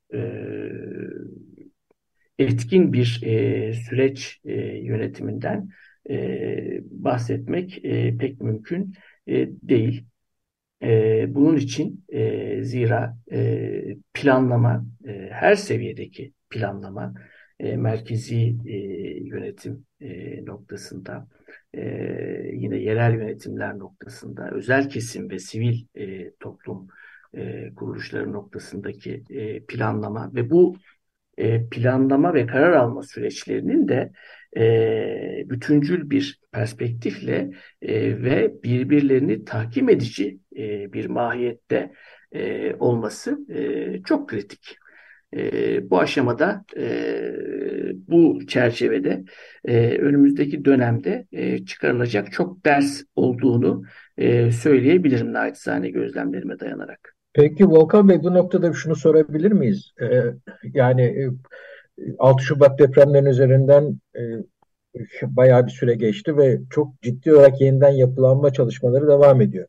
etkin 2.39 2.93
bir 2.93 3.21
e, 3.23 3.75
süreç 3.75 4.41
e, 4.45 4.53
yönetiminden 4.79 5.69
e, 6.11 6.81
bahsetmek 6.83 7.85
e, 7.85 8.17
pek 8.17 8.41
mümkün 8.41 8.95
e, 9.29 9.49
değil. 9.63 10.05
E, 10.83 11.35
bunun 11.35 11.57
için 11.57 12.05
e, 12.09 12.63
zira 12.63 13.17
e, 13.33 13.97
planlama, 14.15 14.87
e, 15.07 15.29
her 15.33 15.55
seviyedeki 15.55 16.33
planlama, 16.51 17.15
e, 17.61 17.77
merkezi 17.77 18.57
e, 18.67 18.77
yönetim 19.25 19.87
e, 20.01 20.45
noktasında 20.45 21.29
e, 21.75 21.81
yine 22.53 22.79
yerel 22.79 23.15
yönetimler 23.15 23.79
noktasında, 23.79 24.51
özel 24.51 24.89
kesim 24.91 25.31
ve 25.31 25.39
sivil 25.39 25.87
e, 25.95 26.31
toplum 26.41 26.89
e, 27.37 27.75
kuruluşları 27.75 28.33
noktasındaki 28.33 29.25
e, 29.31 29.65
planlama 29.65 30.35
ve 30.35 30.51
bu 30.51 30.77
e, 31.39 31.69
planlama 31.69 32.35
ve 32.35 32.47
karar 32.47 32.73
alma 32.73 33.03
süreçlerinin 33.03 33.89
de 33.89 34.13
e, 34.57 35.45
bütüncül 35.51 36.11
bir 36.11 36.41
perspektifle 36.53 37.51
e, 37.83 38.23
ve 38.23 38.63
birbirlerini 38.65 39.45
takip 39.45 39.91
edici 39.91 40.39
e, 40.57 40.93
bir 40.93 41.07
mahiyette 41.07 41.93
e, 42.33 42.75
olması 42.75 43.39
e, 43.51 44.03
çok 44.03 44.29
kritik. 44.29 44.77
E, 45.37 45.91
bu 45.91 46.01
aşamada 46.01 46.65
e, 46.77 47.33
bu 48.09 48.47
çerçevede 48.47 49.25
e, 49.65 49.99
önümüzdeki 49.99 50.65
dönemde 50.65 51.27
e, 51.33 51.65
çıkarılacak 51.65 52.33
çok 52.33 52.65
ders 52.65 53.03
olduğunu 53.17 53.83
e, 54.17 54.53
söyleyebilirim 54.53 55.33
naçizane 55.33 55.91
gözlemlerime 55.91 56.61
dayanarak. 56.61 57.16
Peki 57.37 57.71
Volkan 57.71 58.09
Bey 58.09 58.23
bu 58.23 58.35
noktada 58.35 58.73
şunu 58.73 58.97
sorabilir 58.97 59.53
miyiz? 59.53 59.93
Ee, 60.03 60.23
yani 60.75 61.03
e, 61.03 61.31
6 62.19 62.43
Şubat 62.43 62.79
depremlerinin 62.79 63.31
üzerinden 63.31 64.01
e, 64.17 64.21
bayağı 65.23 65.67
bir 65.67 65.71
süre 65.71 65.95
geçti 65.95 66.37
ve 66.37 66.61
çok 66.71 67.03
ciddi 67.03 67.35
olarak 67.35 67.61
yeniden 67.61 67.91
yapılanma 67.91 68.53
çalışmaları 68.53 69.09
devam 69.09 69.41
ediyor. 69.41 69.69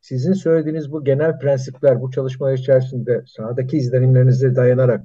Sizin 0.00 0.32
söylediğiniz 0.32 0.92
bu 0.92 1.04
genel 1.04 1.38
prensipler 1.38 2.00
bu 2.00 2.10
çalışmalar 2.10 2.54
içerisinde 2.54 3.22
sahadaki 3.26 3.76
izlenimlerinize 3.76 4.56
dayanarak 4.56 5.04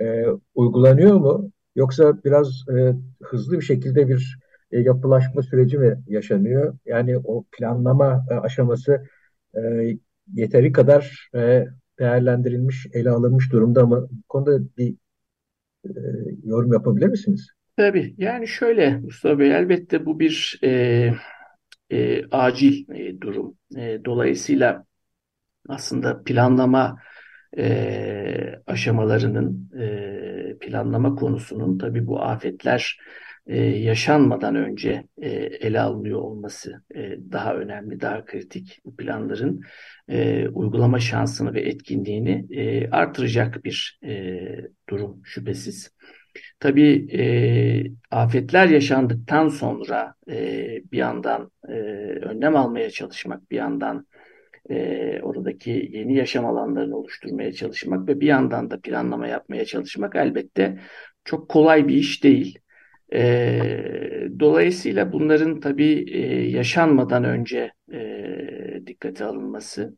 e, 0.00 0.24
uygulanıyor 0.54 1.16
mu? 1.16 1.50
Yoksa 1.76 2.24
biraz 2.24 2.64
e, 2.76 2.94
hızlı 3.22 3.56
bir 3.56 3.64
şekilde 3.64 4.08
bir 4.08 4.38
e, 4.72 4.80
yapılaşma 4.80 5.42
süreci 5.42 5.78
mi 5.78 6.02
yaşanıyor? 6.06 6.78
Yani 6.86 7.18
o 7.24 7.44
planlama 7.52 8.26
e, 8.30 8.34
aşaması 8.34 9.04
e, 9.56 9.60
yeteri 10.34 10.72
kadar 10.72 11.28
e, 11.34 11.66
değerlendirilmiş, 11.98 12.86
ele 12.92 13.10
alınmış 13.10 13.52
durumda 13.52 13.86
mı? 13.86 14.08
Bu 14.10 14.22
konuda 14.28 14.60
bir 14.78 14.94
e, 15.84 15.90
yorum 16.44 16.72
yapabilir 16.72 17.06
misiniz? 17.06 17.50
Tabii. 17.76 18.14
Yani 18.18 18.48
şöyle 18.48 18.96
Mustafa 18.96 19.38
Bey 19.38 19.56
elbette 19.56 20.06
bu 20.06 20.20
bir 20.20 20.60
e, 20.64 21.12
e, 21.90 22.24
acil 22.30 22.90
e, 22.90 23.20
durum. 23.20 23.56
E, 23.76 24.00
dolayısıyla 24.04 24.84
aslında 25.68 26.22
planlama 26.24 26.96
e, 27.58 28.62
aşamalarının 28.66 29.70
e, 29.80 30.58
planlama 30.60 31.14
konusunun 31.14 31.78
tabii 31.78 32.06
bu 32.06 32.22
afetler 32.22 32.98
e, 33.46 33.62
yaşanmadan 33.62 34.54
önce 34.54 35.04
e, 35.22 35.28
ele 35.38 35.80
alınıyor 35.80 36.20
olması 36.20 36.82
e, 36.94 37.18
daha 37.32 37.54
önemli, 37.54 38.00
daha 38.00 38.24
kritik. 38.24 38.80
Bu 38.84 38.96
planların 38.96 39.60
uygulama 40.52 41.00
şansını 41.00 41.54
ve 41.54 41.60
etkinliğini 41.60 42.46
artıracak 42.90 43.64
bir 43.64 44.00
durum 44.88 45.20
şüphesiz. 45.24 45.90
Tabii 46.60 47.06
e, 47.12 47.24
afetler 48.10 48.68
yaşandıktan 48.68 49.48
sonra 49.48 50.14
e, 50.30 50.66
bir 50.92 50.98
yandan 50.98 51.50
e, 51.68 51.72
önlem 52.22 52.56
almaya 52.56 52.90
çalışmak, 52.90 53.50
bir 53.50 53.56
yandan 53.56 54.06
e, 54.70 55.20
oradaki 55.22 55.88
yeni 55.92 56.16
yaşam 56.16 56.46
alanlarını 56.46 56.96
oluşturmaya 56.96 57.52
çalışmak 57.52 58.08
ve 58.08 58.20
bir 58.20 58.26
yandan 58.26 58.70
da 58.70 58.80
planlama 58.80 59.26
yapmaya 59.26 59.64
çalışmak 59.64 60.16
elbette 60.16 60.78
çok 61.24 61.48
kolay 61.48 61.88
bir 61.88 61.94
iş 61.94 62.24
değil. 62.24 62.58
E, 63.12 64.28
dolayısıyla 64.40 65.12
bunların 65.12 65.60
tabii 65.60 66.04
e, 66.10 66.50
yaşanmadan 66.50 67.24
önce 67.24 67.72
e, 67.92 68.82
dikkate 68.86 69.24
alınması 69.24 69.96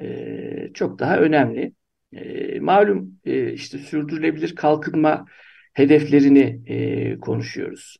e, 0.00 0.70
çok 0.74 0.98
daha 0.98 1.18
önemli. 1.18 1.72
E, 2.12 2.60
malum 2.60 3.20
e, 3.24 3.52
işte 3.52 3.78
sürdürülebilir 3.78 4.54
kalkınma 4.56 5.26
hedeflerini 5.74 6.62
e, 6.66 7.18
konuşuyoruz. 7.18 7.96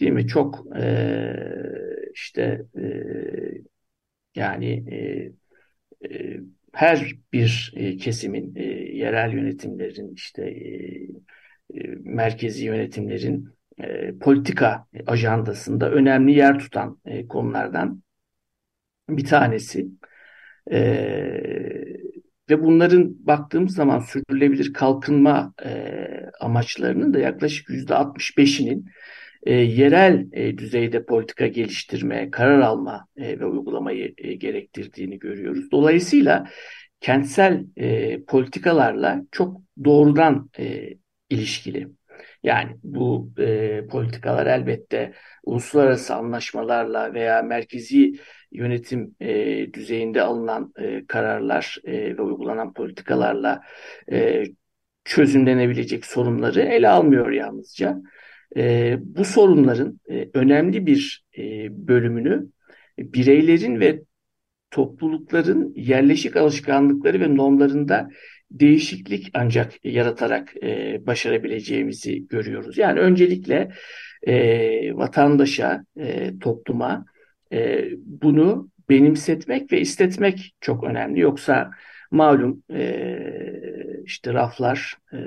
Değil 0.00 0.12
mi? 0.12 0.26
Çok 0.26 0.76
e, 0.76 1.34
işte 2.14 2.66
e, 2.78 2.82
yani 4.34 4.84
e, 4.90 5.32
e, 6.10 6.40
her 6.72 7.16
bir 7.32 7.72
e, 7.76 7.96
kesimin, 7.96 8.56
e, 8.56 8.62
yerel 8.96 9.32
yönetimlerin, 9.32 10.14
işte 10.14 10.42
e, 10.50 11.08
e, 11.74 11.88
merkezi 12.00 12.64
yönetimlerin 12.64 13.48
e, 13.80 14.18
politika 14.18 14.86
ajandasında 15.06 15.90
önemli 15.90 16.32
yer 16.32 16.58
tutan 16.58 16.98
e, 17.04 17.28
konulardan 17.28 18.02
bir 19.08 19.24
tanesi. 19.24 19.88
E, 20.70 20.78
ve 22.50 22.62
bunların 22.62 23.26
baktığımız 23.26 23.74
zaman 23.74 23.98
sürdürülebilir 23.98 24.72
kalkınma 24.72 25.54
e, 25.64 25.96
amaçlarının 26.40 27.14
da 27.14 27.18
yaklaşık 27.18 27.70
yüzde 27.70 27.94
65'inin 27.94 28.86
e, 29.42 29.54
yerel 29.54 30.26
e, 30.32 30.58
düzeyde 30.58 31.04
politika 31.04 31.46
geliştirme, 31.46 32.30
karar 32.30 32.60
alma 32.60 33.06
e, 33.16 33.40
ve 33.40 33.46
uygulamayı 33.46 34.14
e, 34.18 34.34
gerektirdiğini 34.34 35.18
görüyoruz. 35.18 35.70
Dolayısıyla 35.72 36.48
kentsel 37.00 37.64
e, 37.76 38.18
politikalarla 38.24 39.22
çok 39.32 39.60
doğrudan 39.84 40.50
e, 40.58 40.94
ilişkili. 41.30 41.88
Yani 42.42 42.76
bu 42.82 43.30
e, 43.38 43.86
politikalar 43.86 44.46
elbette 44.46 45.12
uluslararası 45.44 46.14
anlaşmalarla 46.14 47.14
veya 47.14 47.42
merkezi 47.42 48.12
yönetim 48.52 49.14
e, 49.20 49.72
düzeyinde 49.72 50.22
alınan 50.22 50.72
e, 50.78 51.06
kararlar 51.06 51.76
e, 51.84 52.16
ve 52.18 52.22
uygulanan 52.22 52.72
politikalarla 52.72 53.62
e, 54.12 54.44
çözümlenebilecek 55.04 56.06
sorunları 56.06 56.60
ele 56.60 56.88
almıyor 56.88 57.30
yalnızca. 57.30 57.98
E, 58.56 58.96
bu 59.00 59.24
sorunların 59.24 60.00
e, 60.10 60.28
önemli 60.34 60.86
bir 60.86 61.24
e, 61.38 61.42
bölümünü 61.88 62.46
bireylerin 62.98 63.80
ve 63.80 64.02
toplulukların 64.70 65.72
yerleşik 65.76 66.36
alışkanlıkları 66.36 67.20
ve 67.20 67.36
normlarında 67.36 68.08
değişiklik 68.50 69.30
ancak 69.34 69.84
yaratarak 69.84 70.54
e, 70.62 71.00
başarabileceğimizi 71.06 72.28
görüyoruz. 72.28 72.78
Yani 72.78 73.00
öncelikle 73.00 73.72
e, 74.26 74.96
vatandaşa, 74.96 75.84
e, 75.96 76.38
topluma 76.38 77.04
e, 77.52 77.88
bunu 77.96 78.70
benimsetmek 78.88 79.72
ve 79.72 79.80
istetmek 79.80 80.54
çok 80.60 80.84
önemli. 80.84 81.20
Yoksa 81.20 81.70
malum 82.10 82.62
e, 82.70 83.18
işte 84.04 84.34
raflar 84.34 84.96
e, 85.12 85.18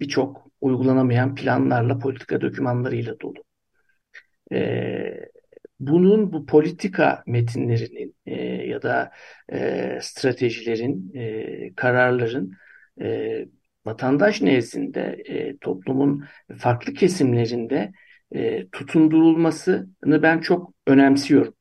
birçok 0.00 0.46
uygulanamayan 0.60 1.34
planlarla, 1.34 1.98
politika 1.98 2.40
dokümanlarıyla 2.40 3.20
dolu. 3.20 3.44
E, 4.52 5.30
bunun 5.80 6.32
bu 6.32 6.46
politika 6.46 7.22
metinlerinin 7.26 8.14
e, 8.26 8.51
ya 8.72 8.82
da 8.82 9.12
e, 9.52 9.98
stratejilerin, 10.02 11.12
e, 11.14 11.74
kararların 11.74 12.52
e, 13.00 13.46
vatandaş 13.86 14.40
nezdinde 14.42 15.22
e, 15.28 15.58
toplumun 15.58 16.24
farklı 16.58 16.94
kesimlerinde 16.94 17.92
e, 18.34 18.68
tutundurulmasını 18.70 20.22
ben 20.22 20.40
çok 20.40 20.74
önemsiyorum. 20.86 21.54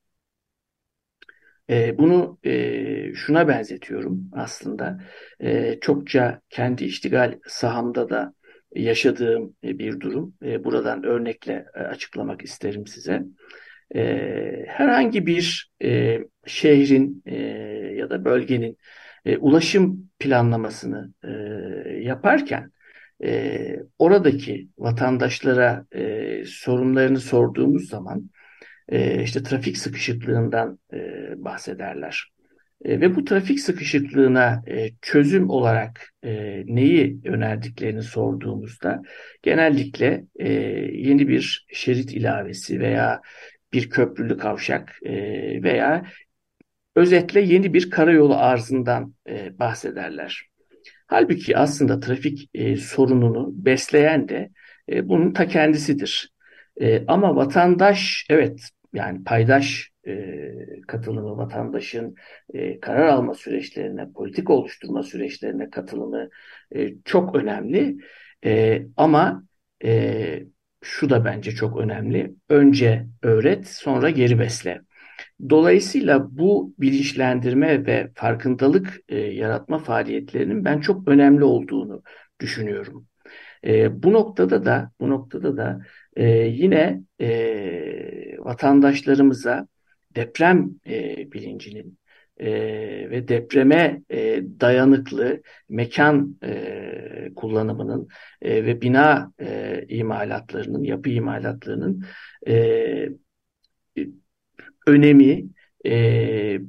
E, 1.70 1.98
bunu 1.98 2.40
e, 2.46 3.14
şuna 3.16 3.48
benzetiyorum 3.48 4.30
aslında. 4.34 5.00
E, 5.42 5.80
çokça 5.82 6.42
kendi 6.50 6.86
iştigal 6.86 7.40
sahamda 7.48 8.10
da 8.10 8.34
yaşadığım 8.76 9.56
e, 9.64 9.80
bir 9.80 10.00
durum. 10.00 10.36
E, 10.46 10.64
buradan 10.64 11.04
örnekle 11.04 11.66
e, 11.76 11.80
açıklamak 11.80 12.42
isterim 12.44 12.88
size. 12.88 13.24
E, 13.96 14.66
herhangi 14.68 15.26
bir 15.26 15.72
e, 15.84 16.20
şehrin 16.46 17.24
e, 17.26 17.36
ya 17.96 18.10
da 18.10 18.26
bölgenin 18.26 18.78
e, 19.26 19.38
ulaşım 19.38 20.10
planlamasını 20.20 21.14
e, 21.24 21.30
yaparken 22.02 22.72
e, 23.24 23.80
oradaki 24.00 24.70
vatandaşlara 24.78 25.86
e, 25.96 26.44
sorunlarını 26.46 27.20
sorduğumuz 27.20 27.90
zaman 27.90 28.30
e, 28.90 29.24
işte 29.24 29.44
trafik 29.44 29.78
sıkışıklığından 29.78 30.80
e, 30.94 30.98
bahsederler. 31.38 32.32
E, 32.86 33.02
ve 33.02 33.16
bu 33.16 33.26
trafik 33.26 33.60
sıkışıklığına 33.60 34.64
e, 34.68 34.90
çözüm 35.02 35.50
olarak 35.50 36.14
e, 36.24 36.64
neyi 36.66 37.20
önerdiklerini 37.26 38.04
sorduğumuzda 38.04 39.02
genellikle 39.42 40.26
e, 40.36 40.54
yeni 40.94 41.28
bir 41.28 41.66
şerit 41.74 42.14
ilavesi 42.14 42.80
veya 42.80 43.22
bir 43.74 43.90
köprülü 43.90 44.38
kavşak 44.38 44.96
e, 45.04 45.14
veya 45.64 46.06
özetle 46.96 47.42
yeni 47.42 47.74
bir 47.74 47.90
karayolu 47.90 48.36
arzından 48.36 49.14
e, 49.30 49.60
bahsederler. 49.60 50.50
Halbuki 51.08 51.58
aslında 51.58 52.00
trafik 52.00 52.50
e, 52.54 52.78
sorununu 52.78 53.50
besleyen 53.54 54.30
de 54.30 54.50
e, 54.90 55.10
bunun 55.10 55.34
ta 55.34 55.48
kendisidir. 55.48 56.32
E, 56.82 57.06
ama 57.08 57.36
vatandaş 57.36 58.26
evet 58.30 58.70
yani 58.94 59.24
paydaş 59.24 59.92
e, 60.08 60.36
katılımı, 60.88 61.38
vatandaşın 61.38 62.16
e, 62.54 62.80
karar 62.80 63.08
alma 63.08 63.34
süreçlerine, 63.34 64.12
politik 64.12 64.50
oluşturma 64.50 65.04
süreçlerine 65.04 65.70
katılımı 65.70 66.30
e, 66.76 66.94
çok 67.06 67.36
önemli. 67.36 67.98
E, 68.46 68.82
ama 68.98 69.44
e, 69.84 70.44
şu 70.82 71.10
da 71.10 71.26
bence 71.26 71.52
çok 71.52 71.78
önemli. 71.78 72.36
Önce 72.50 73.08
öğret, 73.22 73.68
sonra 73.68 74.10
geri 74.10 74.40
besle. 74.40 74.82
Dolayısıyla 75.50 76.38
bu 76.38 76.76
bilinçlendirme 76.80 77.86
ve 77.86 78.12
farkındalık 78.16 79.00
e, 79.10 79.18
yaratma 79.18 79.80
faaliyetlerinin 79.80 80.66
ben 80.66 80.82
çok 80.82 81.08
önemli 81.08 81.44
olduğunu 81.44 82.04
düşünüyorum. 82.40 83.08
E, 83.66 84.04
bu 84.04 84.14
noktada 84.14 84.66
da 84.66 84.92
bu 85.00 85.10
noktada 85.10 85.58
da 85.58 85.82
e, 86.16 86.26
yine 86.48 87.02
e, 87.22 88.38
vatandaşlarımıza 88.40 89.68
deprem 90.16 90.70
e, 90.88 91.32
bilincinin 91.32 91.98
e, 92.42 92.52
ve 93.10 93.28
depreme 93.28 94.02
e, 94.12 94.44
dayanıklı 94.60 95.42
mekan 95.70 96.38
e, 96.44 97.32
kullanımının 97.36 98.08
e, 98.42 98.66
ve 98.66 98.82
bina 98.82 99.32
e, 99.40 99.86
imalatlarının, 99.90 100.84
yapı 100.84 101.10
imalatlarının 101.10 102.06
e, 102.48 103.10
önemi 104.88 105.46
e, 105.86 106.60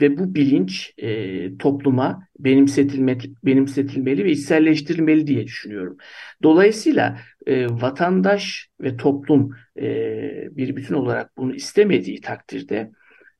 ve 0.00 0.18
bu 0.18 0.34
bilinç 0.34 0.94
e, 0.98 1.58
topluma 1.58 2.28
benimsetilme, 2.38 3.18
benimsetilmeli 3.44 4.24
ve 4.24 4.30
içselleştirilmeli 4.30 5.26
diye 5.26 5.44
düşünüyorum. 5.44 5.96
Dolayısıyla 6.42 7.18
e, 7.46 7.66
vatandaş 7.66 8.68
ve 8.80 8.96
toplum 8.96 9.56
e, 9.80 10.56
bir 10.56 10.76
bütün 10.76 10.94
olarak 10.94 11.36
bunu 11.36 11.54
istemediği 11.54 12.20
takdirde 12.20 12.90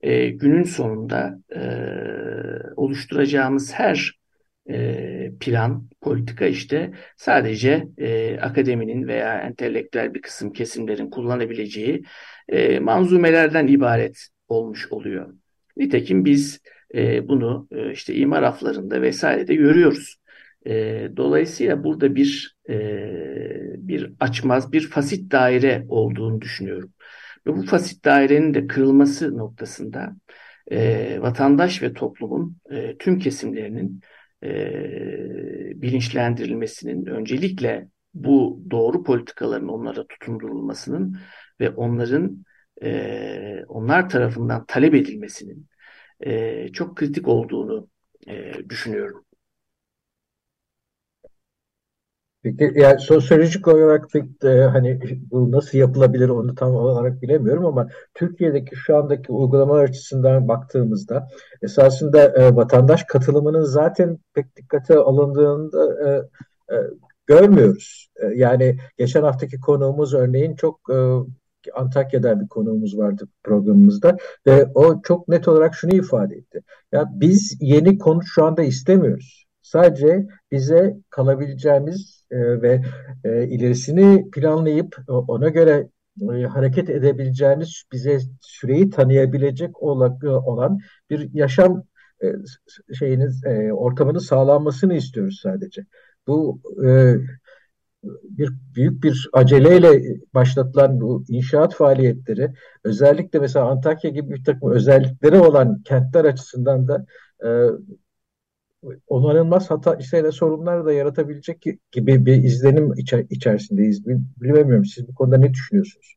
e, 0.03 0.29
günün 0.31 0.63
sonunda 0.63 1.39
e, 1.55 1.61
oluşturacağımız 2.77 3.73
her 3.73 4.23
e, 4.71 5.33
plan, 5.41 5.89
politika 6.01 6.47
işte 6.47 6.93
sadece 7.17 7.87
e, 7.99 8.39
akademinin 8.41 9.09
veya 9.09 9.41
entelektüel 9.41 10.15
bir 10.15 10.23
kısım 10.23 10.53
kesimlerin 10.53 11.11
kullanabileceği 11.11 12.03
e, 12.49 12.79
manzumelerden 12.81 13.67
ibaret 13.67 14.29
olmuş 14.49 14.93
oluyor. 14.93 15.35
Nitekim 15.77 16.25
biz 16.25 16.61
e, 16.95 17.29
bunu 17.29 17.69
e, 17.71 17.93
işte 17.93 18.15
imar 18.15 18.43
raflarında 18.43 19.03
vesairede 19.03 19.55
görüyoruz. 19.55 20.17
E, 20.67 20.73
dolayısıyla 21.17 21.85
burada 21.85 22.15
bir 22.15 22.57
e, 22.69 22.75
bir 23.77 24.13
açmaz, 24.21 24.73
bir 24.73 24.89
fasit 24.89 25.33
daire 25.33 25.85
olduğunu 25.89 26.41
düşünüyorum. 26.41 26.93
Ve 27.47 27.57
bu 27.57 27.63
fasit 27.67 28.05
dairenin 28.05 28.55
de 28.55 28.67
kırılması 28.67 29.37
noktasında 29.37 30.17
e, 30.71 31.19
vatandaş 31.21 31.83
ve 31.83 31.93
toplumun 31.93 32.57
e, 32.71 32.97
tüm 32.99 33.19
kesimlerinin 33.19 34.01
e, 34.45 34.51
bilinçlendirilmesinin 35.83 37.07
öncelikle 37.07 37.89
bu 38.15 38.63
doğru 38.71 39.05
politikaların 39.05 39.69
onlara 39.69 40.07
tutundurulmasının 40.07 41.19
ve 41.61 41.71
onların 41.71 42.45
e, 42.83 43.65
onlar 43.69 44.09
tarafından 44.09 44.65
talep 44.67 44.95
edilmesinin 44.95 45.69
e, 46.21 46.69
çok 46.73 46.97
kritik 46.97 47.29
olduğunu 47.29 47.89
e, 48.29 48.53
düşünüyorum. 48.69 49.25
Peki 52.43 52.73
yani 52.77 53.01
sosyolojik 53.01 53.69
olarak 53.69 54.15
de, 54.43 54.63
hani 54.65 55.01
bu 55.31 55.53
nasıl 55.53 55.79
yapılabilir 55.79 56.29
onu 56.29 56.55
tam 56.55 56.75
olarak 56.75 57.23
bilemiyorum 57.23 57.67
ama 57.67 57.89
Türkiye'deki 58.15 58.77
şu 58.77 58.97
andaki 58.97 59.33
uygulamalar 59.33 59.85
açısından 59.85 60.49
baktığımızda 60.49 61.29
esasında 61.63 62.25
e, 62.25 62.57
vatandaş 62.57 63.05
katılımının 63.05 63.63
zaten 63.63 64.19
pek 64.35 64.57
dikkate 64.57 64.97
alındığında 64.97 66.09
e, 66.09 66.11
e, 66.75 66.77
görmüyoruz. 67.27 68.09
E, 68.17 68.27
yani 68.27 68.77
geçen 68.99 69.23
haftaki 69.23 69.61
konuğumuz 69.61 70.15
örneğin 70.15 70.55
çok 70.55 70.81
e, 70.91 70.97
Antakya'da 71.75 72.41
bir 72.41 72.49
konuğumuz 72.49 72.99
vardı 72.99 73.29
programımızda 73.45 74.17
ve 74.47 74.67
o 74.75 75.03
çok 75.03 75.29
net 75.29 75.49
olarak 75.49 75.75
şunu 75.75 75.95
ifade 75.95 76.35
etti. 76.35 76.63
Ya 76.93 77.11
biz 77.15 77.57
yeni 77.61 77.99
konut 77.99 78.25
şu 78.27 78.45
anda 78.45 78.63
istemiyoruz. 78.63 79.47
Sadece 79.63 80.27
bize 80.51 80.97
kalabileceğimiz 81.11 82.22
e, 82.33 82.63
ve 82.63 82.83
e, 83.25 83.49
ilerisini 83.49 84.31
planlayıp 84.31 84.97
ona 85.09 85.49
göre 85.49 85.89
e, 86.21 86.43
hareket 86.43 86.91
edebileceğimiz 86.91 87.83
bize 87.93 88.19
süreyi 88.41 88.91
tanıyabilecek 88.91 89.83
olan 89.83 90.79
bir 91.11 91.31
yaşam 91.35 91.85
e, 92.23 92.27
şeyiniz 92.95 93.45
e, 93.45 93.73
ortamının 93.73 94.19
sağlanmasını 94.19 94.95
istiyoruz 94.95 95.41
sadece. 95.43 95.87
Bu 96.27 96.61
e, 96.85 97.17
bir 98.25 98.53
büyük 98.75 99.03
bir 99.03 99.31
aceleyle 99.33 100.19
başlatılan 100.35 101.01
bu 101.01 101.25
inşaat 101.29 101.75
faaliyetleri 101.75 102.53
özellikle 102.85 103.39
mesela 103.39 103.71
Antakya 103.71 104.11
gibi 104.11 104.35
bir 104.35 104.45
takım 104.45 104.73
özellikleri 104.73 105.39
olan 105.39 105.83
kentler 105.83 106.25
açısından 106.25 106.89
da 106.89 107.07
e, 107.45 107.49
onarılmaz 109.07 109.71
hata 109.71 109.95
işlere 109.95 110.33
sorunlar 110.33 110.87
da 110.87 110.93
yaratabilecek 110.93 111.65
gibi 111.93 112.27
bir 112.27 112.35
izlenim 112.45 112.93
içer 112.97 113.25
içerisindeyiz. 113.31 114.07
Bilmiyorum 114.07 114.85
siz 114.85 115.09
bu 115.09 115.15
konuda 115.15 115.39
ne 115.39 115.55
düşünüyorsunuz? 115.55 116.15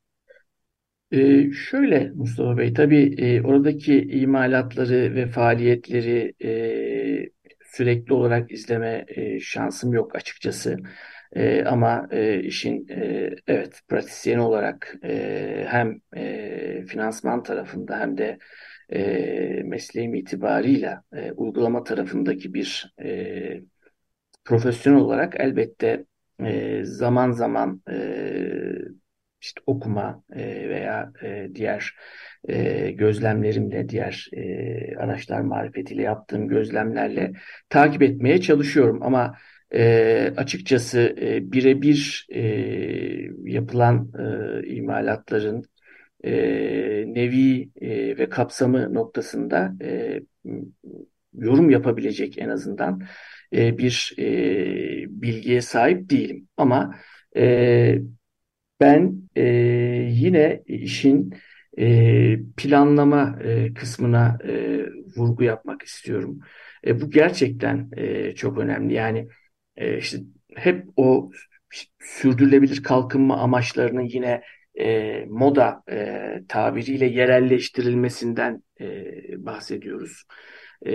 Ee, 1.11 1.51
şöyle 1.51 2.11
Mustafa 2.15 2.57
Bey, 2.57 2.73
tabii 2.73 3.15
e, 3.17 3.41
oradaki 3.41 4.01
imalatları 4.01 5.15
ve 5.15 5.27
faaliyetleri 5.27 6.33
e, 6.43 7.29
sürekli 7.65 8.13
olarak 8.13 8.51
izleme 8.51 9.05
e, 9.07 9.39
şansım 9.39 9.93
yok 9.93 10.15
açıkçası. 10.15 10.77
E, 11.35 11.63
ama 11.63 12.07
e, 12.11 12.39
işin 12.43 12.87
e, 12.89 13.29
evet 13.47 13.81
pratisyen 13.87 14.39
olarak 14.39 14.95
e, 15.03 15.65
hem 15.67 15.99
e, 16.17 16.85
finansman 16.85 17.43
tarafında 17.43 17.99
hem 17.99 18.17
de 18.17 18.37
e, 18.89 19.63
mesleğim 19.65 20.15
itibarıyla 20.15 21.03
e, 21.13 21.31
uygulama 21.31 21.83
tarafındaki 21.83 22.53
bir 22.53 22.93
e, 23.03 23.61
profesyonel 24.45 24.99
olarak 24.99 25.35
elbette 25.39 26.05
e, 26.39 26.81
zaman 26.83 27.31
zaman 27.31 27.81
e, 27.89 27.95
işte 29.41 29.61
okuma 29.65 30.23
e, 30.35 30.69
veya 30.69 31.11
e, 31.23 31.49
diğer 31.55 31.95
e, 32.49 32.91
gözlemlerimle, 32.91 33.89
diğer 33.89 34.29
e, 34.33 34.95
araçlar 34.97 35.41
marifetiyle 35.41 36.01
yaptığım 36.01 36.47
gözlemlerle 36.47 37.31
takip 37.69 38.01
etmeye 38.01 38.41
çalışıyorum. 38.41 39.03
Ama 39.03 39.37
e, 39.73 40.33
açıkçası 40.37 41.15
e, 41.21 41.51
birebir 41.51 42.27
e, 42.33 42.41
yapılan 43.45 44.11
e, 44.19 44.67
imalatların 44.67 45.65
e, 46.23 46.31
nevi 47.07 47.69
e, 47.81 48.17
ve 48.17 48.29
kapsamı 48.29 48.93
noktasında 48.93 49.73
e, 49.81 50.19
yorum 51.33 51.69
yapabilecek 51.69 52.37
en 52.37 52.49
azından 52.49 53.01
e, 53.53 53.77
bir 53.77 54.13
e, 54.19 55.21
bilgiye 55.21 55.61
sahip 55.61 56.09
değilim. 56.09 56.47
Ama 56.57 56.95
e, 57.35 57.99
ben 58.79 59.29
e, 59.35 59.43
yine 60.11 60.63
işin 60.67 61.33
e, 61.77 62.37
planlama 62.57 63.39
e, 63.43 63.73
kısmına 63.73 64.37
e, 64.43 64.85
vurgu 65.17 65.43
yapmak 65.43 65.81
istiyorum. 65.83 66.39
E, 66.87 67.01
bu 67.01 67.11
gerçekten 67.11 67.89
e, 67.97 68.35
çok 68.35 68.57
önemli. 68.57 68.93
Yani 68.93 69.27
e, 69.77 69.97
işte 69.97 70.17
hep 70.55 70.85
o 70.95 71.31
sürdürülebilir 71.99 72.83
kalkınma 72.83 73.37
amaçlarının 73.37 74.01
yine 74.01 74.41
e, 74.79 75.25
moda 75.29 75.83
e, 75.91 76.43
tabiriyle 76.47 77.05
yerelleştirilmesinden 77.05 78.63
e, 78.81 79.05
bahsediyoruz. 79.45 80.23
E, 80.85 80.93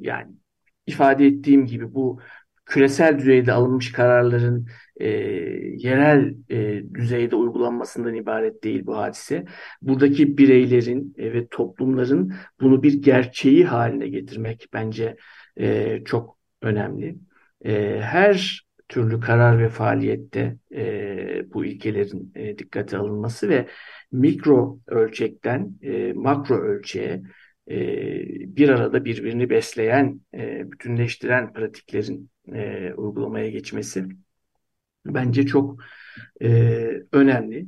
yani 0.00 0.32
ifade 0.86 1.26
ettiğim 1.26 1.66
gibi 1.66 1.94
bu 1.94 2.20
küresel 2.66 3.18
düzeyde 3.18 3.52
alınmış 3.52 3.92
kararların 3.92 4.66
e, 5.00 5.08
yerel 5.76 6.34
e, 6.50 6.82
düzeyde 6.94 7.36
uygulanmasından 7.36 8.14
ibaret 8.14 8.64
değil 8.64 8.86
bu 8.86 8.96
hadise. 8.96 9.44
Buradaki 9.82 10.38
bireylerin 10.38 11.14
e, 11.18 11.32
ve 11.32 11.48
toplumların 11.48 12.34
bunu 12.60 12.82
bir 12.82 13.02
gerçeği 13.02 13.64
haline 13.64 14.08
getirmek 14.08 14.66
bence 14.72 15.16
e, 15.56 15.98
çok 16.04 16.38
önemli. 16.62 17.18
E, 17.64 18.00
her 18.02 18.64
türlü 18.90 19.20
karar 19.20 19.58
ve 19.58 19.68
faaliyette 19.68 20.56
e, 20.74 21.52
bu 21.54 21.64
ilkelerin 21.64 22.32
e, 22.34 22.58
dikkate 22.58 22.96
alınması 22.96 23.48
ve 23.48 23.68
mikro 24.12 24.80
ölçekten 24.86 25.74
e, 25.82 26.12
makro 26.12 26.56
ölçeğe 26.56 27.22
e, 27.70 27.76
bir 28.56 28.68
arada 28.68 29.04
birbirini 29.04 29.50
besleyen, 29.50 30.20
e, 30.34 30.72
bütünleştiren 30.72 31.52
pratiklerin 31.52 32.30
e, 32.54 32.92
uygulamaya 32.96 33.50
geçmesi 33.50 34.04
bence 35.06 35.46
çok 35.46 35.80
önemli. 37.12 37.66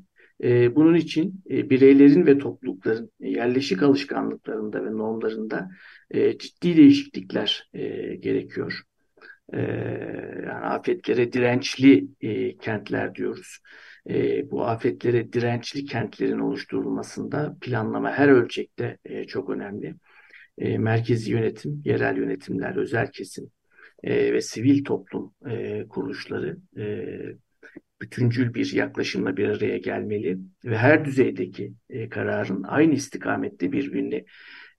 bunun 0.76 0.94
için 0.94 1.42
bireylerin 1.46 2.26
ve 2.26 2.38
toplulukların 2.38 3.11
yerleşik 3.20 3.82
alışkanlıklarında 3.82 4.85
ve 4.85 4.92
normlarında 4.92 5.70
ciddi 6.38 6.76
değişiklikler 6.76 7.70
gerekiyor. 8.20 8.82
Yani 9.52 10.66
afetlere 10.66 11.33
dirençli 11.33 12.09
kentler 12.59 13.14
diyoruz. 13.14 13.59
bu 14.50 14.64
afetlere 14.64 15.33
dirençli 15.33 15.85
kentlerin 15.85 16.38
oluşturulmasında 16.38 17.57
planlama 17.61 18.12
her 18.12 18.28
ölçekte 18.28 18.98
çok 19.28 19.50
önemli. 19.50 19.94
merkezi 20.59 21.33
yönetim, 21.33 21.83
yerel 21.85 22.16
yönetimler, 22.16 22.76
özel 22.76 23.11
kesim 23.12 23.50
ve 24.05 24.40
sivil 24.40 24.85
toplum 24.85 25.35
kuruluşları 25.88 26.57
bütüncül 28.02 28.55
bir 28.55 28.72
yaklaşımla 28.72 29.37
bir 29.37 29.48
araya 29.48 29.78
gelmeli 29.78 30.38
ve 30.64 30.78
her 30.78 31.05
düzeydeki 31.05 31.74
e, 31.90 32.09
kararın 32.09 32.62
aynı 32.62 32.94
istikamette 32.94 33.72
birbirini 33.72 34.24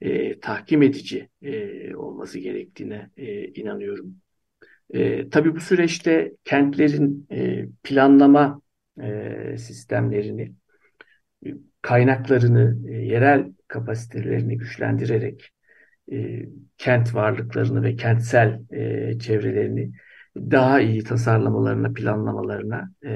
e, 0.02 0.40
tahkim 0.40 0.82
edici 0.82 1.30
e, 1.42 1.96
olması 1.96 2.40
gerektiğine 2.40 3.10
e, 3.18 3.48
inanıyorum. 3.48 4.16
E, 4.94 5.30
tabii 5.30 5.56
bu 5.56 5.60
süreçte 5.60 6.34
kentlerin 6.46 7.28
e, 7.32 7.66
planlama 7.84 8.62
e, 9.02 9.58
sistemlerini, 9.58 10.56
kaynaklarını, 11.82 12.90
e, 12.90 12.92
yerel 12.94 13.54
kapasitelerini 13.68 14.58
güçlendirerek 14.58 15.50
e, 16.12 16.46
kent 16.78 17.16
varlıklarını 17.16 17.84
ve 17.84 17.96
kentsel 17.96 18.62
e, 18.74 19.20
çevrelerini 19.20 19.92
daha 20.38 20.82
iyi 20.82 21.04
tasarlamalarına, 21.04 21.94
planlamalarına 21.94 22.92
e, 23.04 23.10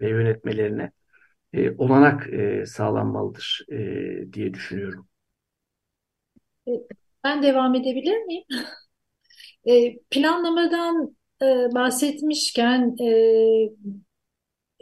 ve 0.00 0.08
yönetmelerine 0.10 0.92
e, 1.54 1.72
olanak 1.72 2.34
e, 2.34 2.66
sağlanmalıdır 2.66 3.60
e, 3.72 4.34
diye 4.34 4.54
düşünüyorum. 4.54 5.08
E, 6.68 6.72
ben 7.24 7.42
devam 7.42 7.74
edebilir 7.74 8.16
miyim? 8.24 8.44
e, 9.68 9.98
planlamadan 10.10 11.16
e, 11.42 11.46
bahsetmişken 11.74 12.96
e, 13.00 13.10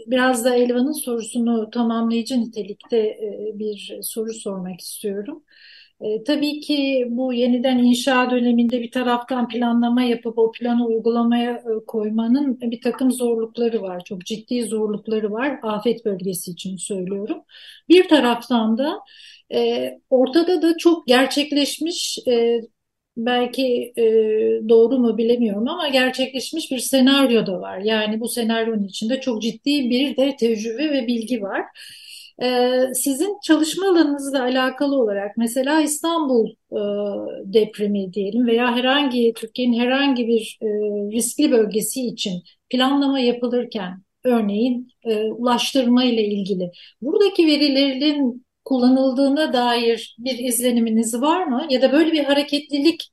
biraz 0.06 0.44
da 0.44 0.54
Elvan'ın 0.54 0.92
sorusunu 0.92 1.70
tamamlayıcı 1.70 2.40
nitelikte 2.40 2.96
e, 2.96 3.50
bir 3.54 3.98
soru 4.02 4.34
sormak 4.34 4.80
istiyorum. 4.80 5.44
E, 6.00 6.24
tabii 6.24 6.60
ki 6.60 7.06
bu 7.10 7.32
yeniden 7.32 7.78
inşa 7.78 8.30
döneminde 8.30 8.80
bir 8.80 8.90
taraftan 8.90 9.48
planlama 9.48 10.02
yapıp 10.02 10.38
o 10.38 10.52
planı 10.52 10.86
uygulamaya 10.86 11.52
e, 11.52 11.84
koymanın 11.86 12.60
bir 12.60 12.80
takım 12.80 13.12
zorlukları 13.12 13.82
var. 13.82 14.04
Çok 14.04 14.26
ciddi 14.26 14.62
zorlukları 14.62 15.32
var. 15.32 15.58
Afet 15.62 16.04
bölgesi 16.04 16.50
için 16.50 16.76
söylüyorum. 16.76 17.42
Bir 17.88 18.08
taraftan 18.08 18.78
da 18.78 19.00
e, 19.54 19.90
ortada 20.10 20.62
da 20.62 20.76
çok 20.76 21.06
gerçekleşmiş 21.06 22.18
e, 22.28 22.60
belki 23.16 23.92
e, 23.96 24.04
doğru 24.68 24.98
mu 24.98 25.18
bilemiyorum 25.18 25.68
ama 25.68 25.88
gerçekleşmiş 25.88 26.70
bir 26.70 26.78
senaryo 26.78 27.46
da 27.46 27.60
var. 27.60 27.78
Yani 27.78 28.20
bu 28.20 28.28
senaryonun 28.28 28.84
içinde 28.84 29.20
çok 29.20 29.42
ciddi 29.42 29.90
bir 29.90 30.16
de 30.16 30.36
tecrübe 30.36 30.90
ve 30.90 31.06
bilgi 31.06 31.42
var. 31.42 31.62
Ee, 32.42 32.82
sizin 32.94 33.38
çalışma 33.42 33.86
alanınızla 33.88 34.42
alakalı 34.42 34.96
olarak 34.96 35.36
mesela 35.36 35.80
İstanbul 35.80 36.48
e, 36.72 36.80
depremi 37.44 38.12
diyelim 38.12 38.46
veya 38.46 38.76
herhangi 38.76 39.32
Türkiye'nin 39.36 39.80
herhangi 39.80 40.26
bir 40.26 40.58
e, 40.62 40.66
riskli 41.12 41.50
bölgesi 41.50 42.06
için 42.06 42.42
planlama 42.70 43.20
yapılırken 43.20 44.02
örneğin 44.24 44.88
e, 45.04 45.24
ulaştırma 45.24 46.04
ile 46.04 46.24
ilgili 46.24 46.70
buradaki 47.02 47.46
verilerin 47.46 48.46
kullanıldığına 48.64 49.52
dair 49.52 50.16
bir 50.18 50.38
izleniminiz 50.38 51.20
var 51.20 51.44
mı? 51.44 51.66
Ya 51.70 51.82
da 51.82 51.92
böyle 51.92 52.12
bir 52.12 52.24
hareketlilik 52.24 53.10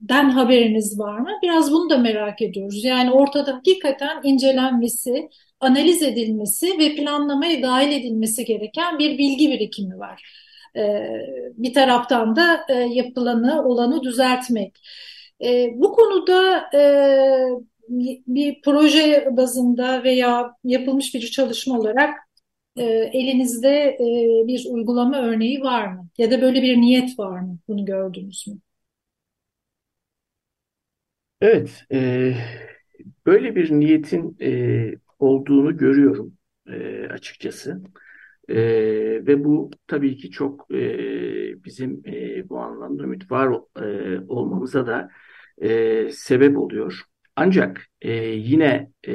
den 0.00 0.30
haberiniz 0.30 0.98
var 0.98 1.18
mı? 1.18 1.30
Biraz 1.42 1.72
bunu 1.72 1.90
da 1.90 1.98
merak 1.98 2.42
ediyoruz. 2.42 2.84
Yani 2.84 3.10
ortada 3.10 3.54
hakikaten 3.54 4.20
incelenmesi, 4.22 5.28
analiz 5.60 6.02
edilmesi 6.02 6.78
ve 6.78 6.94
planlamaya 6.94 7.62
dahil 7.62 7.92
edilmesi 7.92 8.44
gereken 8.44 8.98
bir 8.98 9.18
bilgi 9.18 9.50
birikimi 9.50 9.98
var. 9.98 10.22
Bir 11.56 11.74
taraftan 11.74 12.36
da 12.36 12.66
yapılanı, 12.90 13.68
olanı 13.68 14.02
düzeltmek. 14.02 14.78
Bu 15.74 15.92
konuda 15.92 16.70
bir 18.26 18.60
proje 18.64 19.28
bazında 19.30 20.04
veya 20.04 20.50
yapılmış 20.64 21.14
bir 21.14 21.20
çalışma 21.20 21.78
olarak 21.78 22.14
elinizde 22.80 23.96
bir 24.48 24.66
uygulama 24.70 25.16
örneği 25.18 25.60
var 25.62 25.86
mı? 25.92 26.08
Ya 26.18 26.30
da 26.30 26.40
böyle 26.42 26.62
bir 26.62 26.76
niyet 26.80 27.18
var 27.18 27.40
mı? 27.40 27.58
Bunu 27.68 27.84
gördünüz 27.84 28.46
mü? 28.48 28.58
Evet, 31.40 31.84
e, 31.92 32.34
böyle 33.26 33.54
bir 33.56 33.70
niyetin 33.72 34.36
e, 34.42 34.94
olduğunu 35.18 35.76
görüyorum 35.76 36.38
e, 36.68 37.06
açıkçası. 37.06 37.82
E, 38.48 38.56
ve 39.26 39.44
bu 39.44 39.70
tabii 39.86 40.16
ki 40.16 40.30
çok 40.30 40.66
e, 40.74 41.64
bizim 41.64 42.02
e, 42.06 42.48
bu 42.48 42.58
anlamda 42.60 43.02
ümit 43.04 43.30
var 43.32 43.50
e, 43.82 44.20
olmamıza 44.28 44.86
da 44.86 45.10
e, 45.62 46.10
sebep 46.12 46.58
oluyor. 46.58 47.02
Ancak 47.36 47.86
e, 48.02 48.12
yine 48.24 48.92
e, 49.08 49.12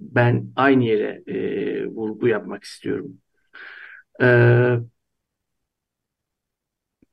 ben 0.00 0.52
aynı 0.56 0.84
yere 0.84 1.22
e, 1.26 1.86
vurgu 1.86 2.28
yapmak 2.28 2.64
istiyorum. 2.64 3.18
E, 4.20 4.26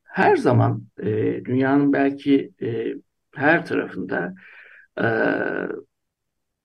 her 0.04 0.36
zaman 0.38 0.88
e, 1.00 1.06
dünyanın 1.46 1.94
belki 1.94 2.52
e, 2.62 2.94
her 3.36 3.66
tarafında 3.66 4.34
e, 5.02 5.06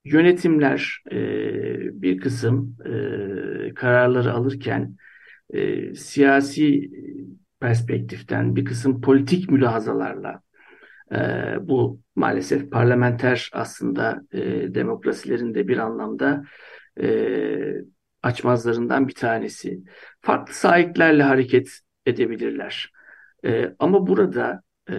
yönetimler 0.04 1.02
e, 1.12 2.02
bir 2.02 2.18
kısım 2.20 2.76
e, 3.70 3.74
kararları 3.74 4.33
alırken 4.33 4.96
e, 5.54 5.94
siyasi 5.94 6.90
perspektiften 7.61 8.57
bir 8.57 8.64
kısım 8.64 9.00
politik 9.00 9.50
mülahazalarla 9.50 10.42
e, 11.12 11.18
bu 11.61 12.01
maalesef 12.16 12.71
parlamenter 12.71 13.51
aslında 13.53 14.21
e, 14.33 14.75
demokrasilerin 14.75 15.55
de 15.55 15.68
bir 15.68 15.79
anlamda 15.79 16.44
e, 17.01 17.09
açmazlarından 18.23 19.09
bir 19.09 19.14
tanesi. 19.14 19.81
Farklı 20.21 20.55
sahiplerle 20.55 21.23
hareket 21.23 21.68
edebilirler. 22.07 22.92
E, 23.44 23.75
ama 23.79 24.07
burada 24.07 24.62
e, 24.90 24.97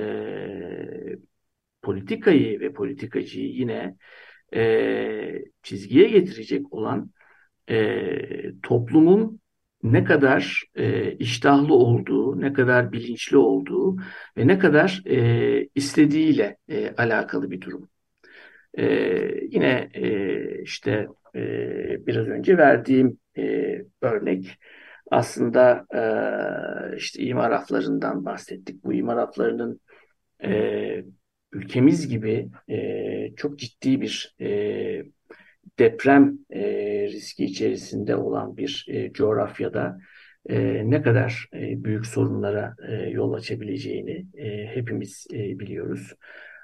politikayı 1.81 2.59
ve 2.59 2.73
politikacıyı 2.73 3.49
yine 3.49 3.95
e, 4.55 5.43
çizgiye 5.63 6.09
getirecek 6.09 6.73
olan 6.73 7.11
e, 7.69 8.59
toplumun 8.63 9.39
ne 9.83 10.03
kadar 10.03 10.63
e, 10.75 11.11
iştahlı 11.13 11.73
olduğu, 11.73 12.41
ne 12.41 12.53
kadar 12.53 12.91
bilinçli 12.91 13.37
olduğu 13.37 13.97
ve 14.37 14.47
ne 14.47 14.59
kadar 14.59 15.01
e, 15.05 15.69
istediğiyle 15.75 16.57
e, 16.69 16.95
alakalı 16.95 17.51
bir 17.51 17.61
durum. 17.61 17.89
E, 18.77 18.85
yine 19.51 19.89
e, 19.93 20.61
işte 20.63 21.07
e, 21.35 22.07
biraz 22.07 22.27
önce 22.27 22.57
verdiğim 22.57 23.19
e, 23.37 23.41
örnek 24.01 24.57
aslında 25.11 25.85
e, 26.93 26.97
işte 26.97 27.23
imar 27.23 27.51
aflarından 27.51 28.25
bahsettik. 28.25 28.83
Bu 28.83 28.93
imar 28.93 29.17
aflarının 29.17 29.81
e, 30.43 31.03
ülkemiz 31.51 32.07
gibi 32.07 32.49
e, 32.69 33.35
çok 33.35 33.59
ciddi 33.59 34.01
bir 34.01 34.35
e, 34.41 35.03
deprem 35.79 36.39
e, 36.49 36.61
riski 37.07 37.45
içerisinde 37.45 38.15
olan 38.15 38.57
bir 38.57 38.85
e, 38.89 39.13
coğrafyada 39.13 39.97
e, 40.49 40.89
ne 40.89 41.01
kadar 41.01 41.49
e, 41.53 41.83
büyük 41.83 42.05
sorunlara 42.05 42.75
e, 42.87 42.93
yol 42.95 43.33
açabileceğini 43.33 44.25
e, 44.37 44.65
hepimiz 44.75 45.27
e, 45.33 45.59
biliyoruz. 45.59 46.13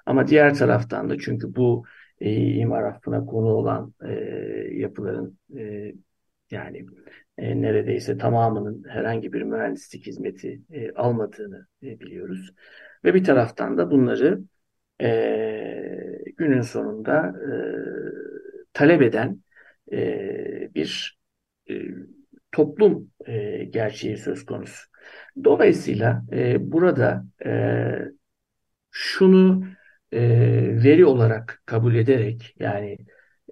Ama 0.06 0.28
diğer 0.28 0.56
taraftan 0.56 1.10
da 1.10 1.18
çünkü 1.18 1.56
bu 1.56 1.86
e, 2.20 2.36
imar 2.36 2.84
affına 2.84 3.26
konu 3.26 3.48
olan 3.48 3.94
e, 4.06 4.12
yapıların 4.74 5.40
e, 5.58 5.94
yani 6.52 6.86
e, 7.38 7.62
neredeyse 7.62 8.18
tamamının 8.18 8.84
herhangi 8.90 9.34
bir 9.34 9.42
mühendislik 9.42 10.08
hizmeti 10.08 10.62
e, 10.72 10.92
almadığını 10.92 11.68
e, 11.84 12.00
biliyoruz. 12.00 12.54
Ve 13.04 13.14
bir 13.14 13.24
taraftan 13.24 13.78
da 13.78 13.92
bunları 13.92 14.42
e, 15.02 15.10
günün 16.38 16.62
sonunda 16.62 17.28
e, 17.28 17.52
talep 18.76 19.02
eden 19.02 19.42
e, 19.92 20.76
bir 20.76 21.20
e, 21.70 21.74
toplum 22.52 23.12
e, 23.28 23.64
gerçeği 23.66 24.18
söz 24.18 24.46
konusu. 24.46 24.86
Dolayısıyla 25.44 26.24
e, 26.32 26.72
burada 26.72 27.26
e, 27.46 27.52
şunu 28.92 29.64
e, 30.12 30.22
veri 30.84 31.06
olarak 31.06 31.64
kabul 31.66 31.96
ederek 31.96 32.56
yani 32.60 32.98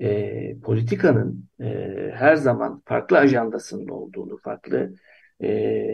e, 0.02 0.60
politikanın 0.60 1.50
e, 1.62 2.12
her 2.14 2.36
zaman 2.36 2.82
farklı 2.86 3.18
ajandasının 3.18 3.88
olduğunu, 3.88 4.38
farklı 4.38 4.94
e, 5.44 5.88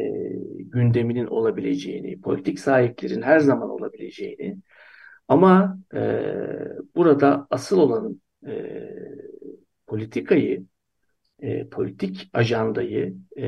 gündeminin 0.59 1.25
olabileceğini, 1.27 2.21
politik 2.21 2.59
sahiplerin 2.59 3.21
her 3.21 3.39
zaman 3.39 3.69
olabileceğini 3.69 4.57
ama 5.27 5.79
e, 5.95 5.99
burada 6.95 7.47
asıl 7.49 7.79
olanın 7.79 8.21
e, 8.47 8.89
politikayı, 9.87 10.65
e, 11.39 11.69
politik 11.69 12.29
ajandayı 12.33 13.15
e, 13.37 13.47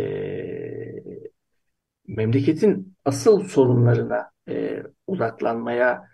memleketin 2.07 2.95
asıl 3.05 3.43
sorunlarına 3.43 4.31
e, 4.49 4.83
odaklanmaya 5.07 6.07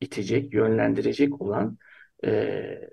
itecek, 0.00 0.54
yönlendirecek 0.54 1.40
olan 1.42 1.78
e, 2.24 2.90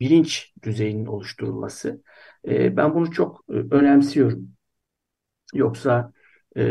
bilinç 0.00 0.52
düzeyinin 0.62 1.06
oluşturulması. 1.06 2.02
E, 2.48 2.76
ben 2.76 2.94
bunu 2.94 3.10
çok 3.12 3.44
e, 3.48 3.52
önemsiyorum. 3.52 4.48
Yoksa 5.54 6.12
e, 6.56 6.62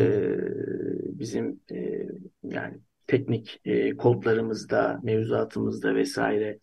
bizim 1.20 1.62
e, 1.72 2.08
yani 2.44 2.78
teknik 3.08 3.62
e, 3.66 3.98
kodlarımızda, 3.98 5.00
mevzuatımızda 5.04 5.96
vesaire 5.96 6.60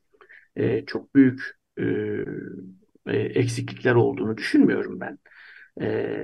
e, 0.56 0.84
çok 0.86 1.14
büyük 1.14 1.58
e, 1.78 1.84
e, 3.06 3.16
eksiklikler 3.16 3.94
olduğunu 3.94 4.36
düşünmüyorum 4.36 5.00
ben. 5.00 5.18
E, 5.80 6.16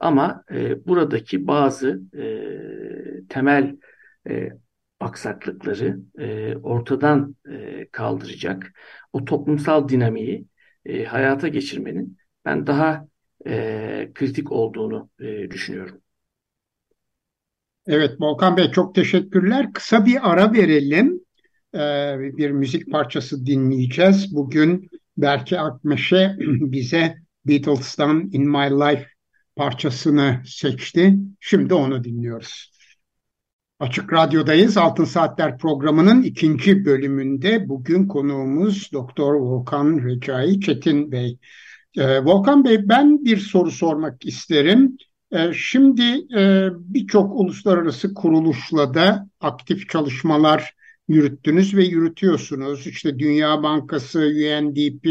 ama 0.00 0.44
e, 0.50 0.86
buradaki 0.86 1.46
bazı 1.46 2.00
e, 2.18 3.26
temel 3.28 3.76
e, 4.28 4.50
aksaklıkları 5.00 5.98
e, 6.18 6.56
ortadan 6.56 7.36
e, 7.50 7.88
kaldıracak 7.92 8.72
o 9.12 9.24
toplumsal 9.24 9.88
dinamiği 9.88 10.46
e, 10.84 11.04
hayata 11.04 11.48
geçirmenin 11.48 12.18
ben 12.44 12.66
daha 12.66 13.08
e, 13.46 14.10
kritik 14.14 14.52
olduğunu 14.52 15.10
e, 15.20 15.50
düşünüyorum. 15.50 16.00
Evet 17.86 18.20
Volkan 18.20 18.56
Bey 18.56 18.70
çok 18.70 18.94
teşekkürler. 18.94 19.72
Kısa 19.72 20.06
bir 20.06 20.30
ara 20.32 20.52
verelim. 20.52 21.15
Ee, 21.76 22.18
bir 22.36 22.50
müzik 22.50 22.90
parçası 22.90 23.46
dinleyeceğiz. 23.46 24.34
Bugün 24.36 24.90
Berke 25.16 25.60
Akmeşe 25.60 26.36
bize 26.40 27.16
Beatles'tan 27.44 28.30
In 28.32 28.50
My 28.50 28.70
Life 28.70 29.06
parçasını 29.56 30.42
seçti. 30.46 31.16
Şimdi 31.40 31.74
onu 31.74 32.04
dinliyoruz. 32.04 32.70
Açık 33.80 34.12
Radyo'dayız. 34.12 34.76
Altın 34.76 35.04
Saatler 35.04 35.58
programının 35.58 36.22
ikinci 36.22 36.84
bölümünde 36.84 37.68
bugün 37.68 38.08
konuğumuz 38.08 38.92
Doktor 38.92 39.34
Volkan 39.34 40.04
Recai 40.04 40.60
Çetin 40.60 41.12
Bey. 41.12 41.38
Ee, 41.96 42.24
Volkan 42.24 42.64
Bey 42.64 42.88
ben 42.88 43.24
bir 43.24 43.36
soru 43.36 43.70
sormak 43.70 44.26
isterim. 44.26 44.96
Ee, 45.32 45.52
şimdi 45.52 46.02
e, 46.38 46.68
birçok 46.72 47.40
uluslararası 47.40 48.14
kuruluşla 48.14 48.94
da 48.94 49.28
aktif 49.40 49.88
çalışmalar 49.88 50.75
yürüttünüz 51.08 51.76
ve 51.76 51.84
yürütüyorsunuz. 51.84 52.86
İşte 52.86 53.18
Dünya 53.18 53.62
Bankası, 53.62 54.18
UNDP 54.18 55.06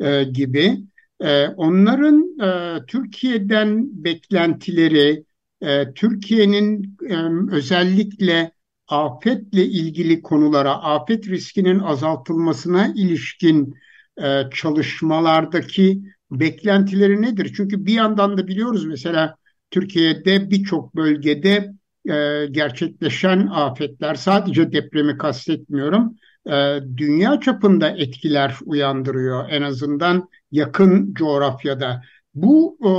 e, 0.00 0.24
gibi. 0.24 0.78
E, 1.20 1.48
onların 1.48 2.40
e, 2.42 2.80
Türkiye'den 2.86 4.04
beklentileri, 4.04 5.24
e, 5.60 5.92
Türkiye'nin 5.94 6.96
e, 7.08 7.16
özellikle 7.56 8.52
afetle 8.88 9.64
ilgili 9.64 10.22
konulara, 10.22 10.72
afet 10.72 11.28
riskinin 11.28 11.78
azaltılmasına 11.78 12.92
ilişkin 12.96 13.74
e, 14.22 14.42
çalışmalardaki 14.54 16.02
beklentileri 16.30 17.22
nedir? 17.22 17.52
Çünkü 17.56 17.86
bir 17.86 17.94
yandan 17.94 18.38
da 18.38 18.46
biliyoruz 18.46 18.86
mesela 18.86 19.36
Türkiye'de 19.70 20.50
birçok 20.50 20.96
bölgede 20.96 21.72
e, 22.08 22.46
gerçekleşen 22.50 23.46
afetler 23.46 24.14
sadece 24.14 24.72
depremi 24.72 25.18
kastetmiyorum 25.18 26.16
e, 26.46 26.80
dünya 26.96 27.40
çapında 27.40 27.90
etkiler 27.90 28.54
uyandırıyor 28.64 29.48
en 29.50 29.62
azından 29.62 30.28
yakın 30.52 31.14
coğrafyada. 31.14 32.02
Bu 32.34 32.78
e, 32.84 32.90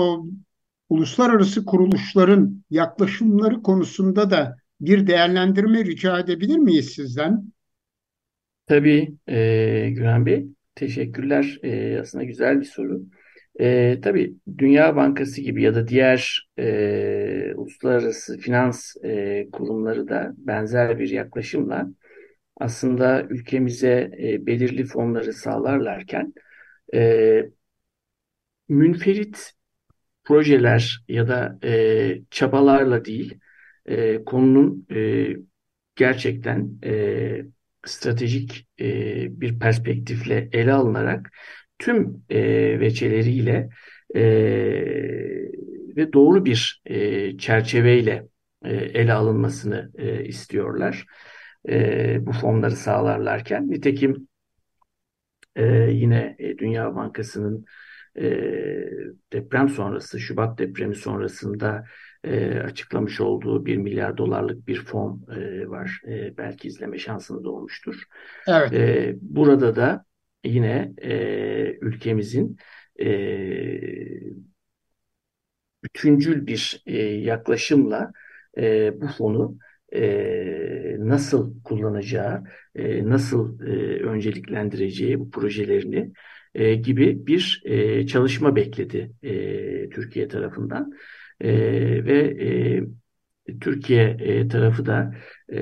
uluslararası 0.90 1.66
kuruluşların 1.66 2.64
yaklaşımları 2.70 3.62
konusunda 3.62 4.30
da 4.30 4.58
bir 4.82 5.08
değerlendirme 5.08 5.86
rica 5.86 6.20
edebilir 6.20 6.58
miyiz 6.58 6.90
sizden? 6.90 7.54
Tabii 8.68 9.14
e, 9.28 9.90
Güven 9.90 10.26
Bey. 10.26 10.48
Teşekkürler. 10.76 11.60
E, 11.64 12.00
aslında 12.02 12.24
güzel 12.24 12.60
bir 12.60 12.66
soru. 12.66 13.02
E, 13.60 14.00
tabii 14.02 14.34
Dünya 14.58 14.96
Bankası 14.96 15.42
gibi 15.42 15.64
ya 15.64 15.76
da 15.76 15.88
diğer 15.88 16.48
e, 16.60 17.54
uluslararası 17.56 18.38
finans 18.38 18.96
e, 19.04 19.48
kurumları 19.52 20.08
da 20.08 20.34
benzer 20.38 21.00
bir 21.00 21.10
yaklaşımla 21.10 21.88
aslında 22.58 23.24
ülkemize 23.24 24.12
e, 24.20 24.46
belirli 24.46 24.86
fonları 24.86 25.34
sağlarlarken 25.34 26.34
e, 26.94 27.44
münferit 28.70 29.54
projeler 30.24 31.04
ya 31.08 31.28
da 31.28 31.60
e, 31.64 32.22
çabalarla 32.32 33.06
değil 33.06 33.40
e, 33.86 34.24
konunun 34.24 34.88
e, 34.92 35.28
gerçekten 35.96 36.80
e, 36.84 37.46
stratejik 37.86 38.68
e, 38.80 38.86
bir 39.42 39.60
perspektifle 39.60 40.50
ele 40.52 40.74
alınarak 40.74 41.32
tüm 41.80 42.24
e, 42.30 42.40
veçeleriyle 42.80 43.70
e, 44.16 44.22
ve 45.98 46.14
doğru 46.14 46.46
bir 46.46 46.82
e, 46.86 47.38
çerçeveyle 47.38 48.28
e, 48.66 48.76
ele 48.76 49.14
alınmasını 49.14 49.92
e, 49.98 50.26
istiyorlar. 50.26 51.06
E, 51.70 52.18
bu 52.26 52.32
fonları 52.32 52.76
sağlarlarken. 52.76 53.72
Nitekim 53.72 54.28
e, 55.56 55.66
yine 55.92 56.36
e, 56.40 56.58
Dünya 56.58 56.96
Bankası'nın 56.96 57.66
e, 58.20 58.26
deprem 59.34 59.70
sonrası, 59.70 60.20
Şubat 60.20 60.58
depremi 60.60 60.96
sonrasında 60.96 61.86
e, 62.24 62.60
açıklamış 62.60 63.22
olduğu 63.22 63.66
1 63.66 63.78
milyar 63.78 64.18
dolarlık 64.18 64.68
bir 64.68 64.82
fon 64.86 65.28
e, 65.36 65.70
var. 65.70 66.02
E, 66.08 66.38
belki 66.38 66.68
izleme 66.68 66.98
şansınız 66.98 67.46
olmuştur. 67.46 68.04
Evet. 68.48 68.74
E, 68.74 69.16
burada 69.22 69.76
da 69.76 70.07
yine 70.44 70.94
e, 71.02 71.78
ülkemizin 71.82 72.58
e, 73.00 73.06
bütüncül 75.84 76.48
bir 76.48 76.84
e, 76.86 76.98
yaklaşımla 77.04 78.12
e, 78.58 79.02
bu 79.02 79.08
fonu 79.08 79.58
e, 79.94 80.96
nasıl 81.00 81.64
kullanacağı, 81.64 82.44
e, 82.76 83.10
nasıl 83.10 83.62
e, 83.62 83.72
önceliklendireceği 84.04 85.20
bu 85.20 85.32
projelerini 85.32 86.12
e, 86.56 86.76
gibi 86.76 87.28
bir 87.28 87.62
e, 87.66 88.08
çalışma 88.08 88.56
bekledi 88.56 89.12
e, 89.24 89.90
Türkiye 89.90 90.28
tarafından. 90.28 90.94
E, 91.42 91.50
ve 92.06 92.20
e, 92.46 92.84
Türkiye 93.62 94.18
e, 94.20 94.48
tarafı 94.48 94.86
da 94.86 95.14
e, 95.50 95.60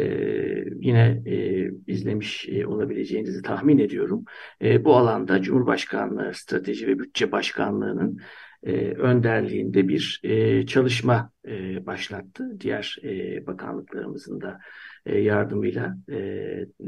yine 0.79 1.21
e, 1.25 1.69
izlemiş 1.87 2.49
e, 2.49 2.67
olabileceğinizi 2.67 3.41
tahmin 3.41 3.77
ediyorum. 3.77 4.25
E, 4.61 4.85
bu 4.85 4.95
alanda 4.95 5.41
Cumhurbaşkanlığı 5.41 6.33
Strateji 6.33 6.87
ve 6.87 6.99
Bütçe 6.99 7.31
Başkanlığı'nın 7.31 8.19
e, 8.63 8.71
önderliğinde 8.91 9.87
bir 9.87 10.21
e, 10.23 10.65
çalışma 10.65 11.31
e, 11.47 11.85
başlattı. 11.85 12.57
Diğer 12.59 12.97
e, 13.03 13.47
bakanlıklarımızın 13.47 14.41
da 14.41 14.59
e, 15.05 15.19
yardımıyla 15.19 15.97
e, 16.09 16.17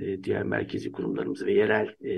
e, 0.01 0.23
diğer 0.23 0.43
merkezi 0.43 0.91
kurumlarımız 0.91 1.45
ve 1.45 1.53
yerel 1.53 1.95
e, 2.05 2.13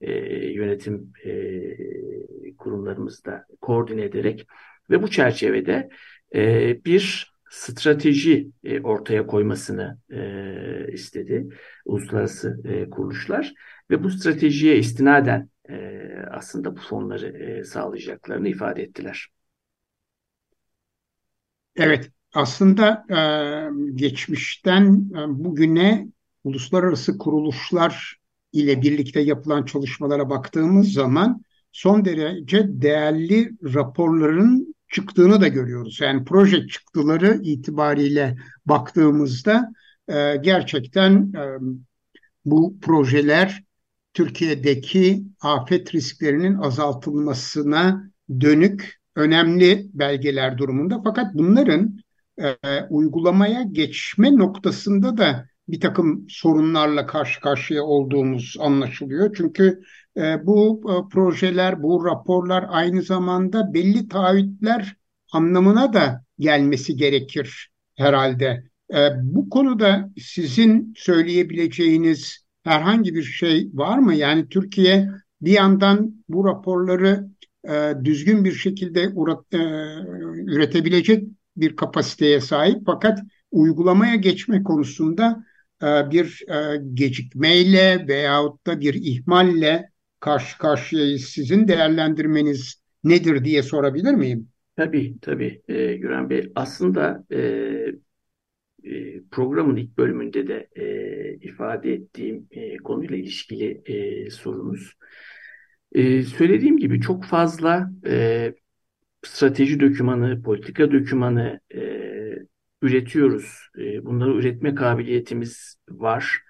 e, 0.00 0.12
yönetim 0.52 1.12
e, 1.24 2.52
kurumlarımızı 2.56 3.24
da 3.24 3.46
koordine 3.60 4.02
ederek 4.02 4.46
ve 4.90 5.02
bu 5.02 5.10
çerçevede 5.10 5.88
e, 6.34 6.84
bir 6.84 7.31
strateji 7.52 8.50
e, 8.64 8.80
ortaya 8.80 9.26
koymasını 9.26 9.98
e, 10.10 10.92
istedi 10.92 11.48
uluslararası 11.84 12.60
e, 12.64 12.90
kuruluşlar 12.90 13.54
ve 13.90 14.04
bu 14.04 14.10
stratejiye 14.10 14.78
istinaden 14.78 15.50
e, 15.68 15.74
aslında 16.30 16.76
bu 16.76 16.80
fonları 16.80 17.26
e, 17.26 17.64
sağlayacaklarını 17.64 18.48
ifade 18.48 18.82
ettiler. 18.82 19.28
Evet, 21.76 22.10
aslında 22.34 23.04
e, 23.10 23.18
geçmişten 23.94 25.10
e, 25.12 25.44
bugüne 25.44 26.08
uluslararası 26.44 27.18
kuruluşlar 27.18 28.16
ile 28.52 28.82
birlikte 28.82 29.20
yapılan 29.20 29.64
çalışmalara 29.64 30.30
baktığımız 30.30 30.92
zaman 30.92 31.42
son 31.72 32.04
derece 32.04 32.64
değerli 32.82 33.50
raporların 33.74 34.71
çıktığını 34.92 35.40
da 35.40 35.48
görüyoruz. 35.48 35.98
Yani 36.00 36.24
proje 36.24 36.66
çıktıları 36.66 37.40
itibariyle 37.42 38.36
baktığımızda 38.66 39.72
e, 40.08 40.36
gerçekten 40.36 41.32
e, 41.32 41.42
bu 42.44 42.78
projeler 42.82 43.64
Türkiye'deki 44.14 45.22
afet 45.40 45.94
risklerinin 45.94 46.54
azaltılmasına 46.54 48.10
dönük 48.40 49.00
önemli 49.16 49.90
belgeler 49.92 50.58
durumunda. 50.58 51.00
Fakat 51.04 51.34
bunların 51.34 51.98
e, 52.38 52.56
uygulamaya 52.90 53.62
geçme 53.62 54.36
noktasında 54.36 55.16
da 55.16 55.46
bir 55.68 55.80
takım 55.80 56.26
sorunlarla 56.28 57.06
karşı 57.06 57.40
karşıya 57.40 57.82
olduğumuz 57.82 58.56
anlaşılıyor. 58.60 59.34
Çünkü 59.36 59.82
bu 60.16 60.82
e, 60.84 61.08
projeler, 61.08 61.82
bu 61.82 62.04
raporlar 62.04 62.66
aynı 62.68 63.02
zamanda 63.02 63.74
belli 63.74 64.08
taahhütler 64.08 64.96
anlamına 65.32 65.92
da 65.92 66.24
gelmesi 66.38 66.96
gerekir 66.96 67.70
herhalde. 67.94 68.64
E, 68.94 69.08
bu 69.22 69.50
konuda 69.50 70.10
sizin 70.18 70.94
söyleyebileceğiniz 70.96 72.46
herhangi 72.64 73.14
bir 73.14 73.22
şey 73.22 73.70
var 73.72 73.98
mı? 73.98 74.14
Yani 74.14 74.48
Türkiye 74.48 75.08
bir 75.40 75.52
yandan 75.52 76.24
bu 76.28 76.44
raporları 76.44 77.28
e, 77.68 77.92
düzgün 78.04 78.44
bir 78.44 78.52
şekilde 78.52 79.00
e, 79.00 79.58
üretebilecek 80.44 81.24
bir 81.56 81.76
kapasiteye 81.76 82.40
sahip 82.40 82.82
fakat 82.86 83.18
uygulamaya 83.50 84.14
geçme 84.14 84.62
konusunda 84.62 85.44
bir 85.82 86.44
gecikmeyle 86.94 88.04
veyahut 88.08 88.66
da 88.66 88.80
bir 88.80 88.94
ihmalle 88.94 89.91
karşı 90.22 90.58
karşıyayız. 90.58 91.24
Sizin 91.24 91.68
değerlendirmeniz 91.68 92.82
nedir 93.04 93.44
diye 93.44 93.62
sorabilir 93.62 94.14
miyim? 94.14 94.48
Tabii 94.76 95.16
tabii 95.20 95.62
e, 95.68 95.96
Güren 95.96 96.30
Bey. 96.30 96.52
Aslında 96.54 97.24
e, 97.32 97.38
e, 98.84 99.22
programın 99.30 99.76
ilk 99.76 99.98
bölümünde 99.98 100.46
de 100.46 100.68
e, 100.76 100.86
ifade 101.34 101.92
ettiğim 101.92 102.46
e, 102.50 102.76
konuyla 102.76 103.16
ilişkili 103.16 103.82
e, 103.86 104.30
sorunuz. 104.30 104.92
E, 105.92 106.22
söylediğim 106.22 106.78
gibi 106.78 107.00
çok 107.00 107.24
fazla 107.24 107.90
e, 108.06 108.54
strateji 109.24 109.80
dokümanı, 109.80 110.42
politika 110.42 110.92
dokümanı 110.92 111.60
e, 111.74 111.80
üretiyoruz. 112.82 113.68
E, 113.78 114.04
bunları 114.04 114.34
üretme 114.34 114.74
kabiliyetimiz 114.74 115.76
var. 115.90 116.42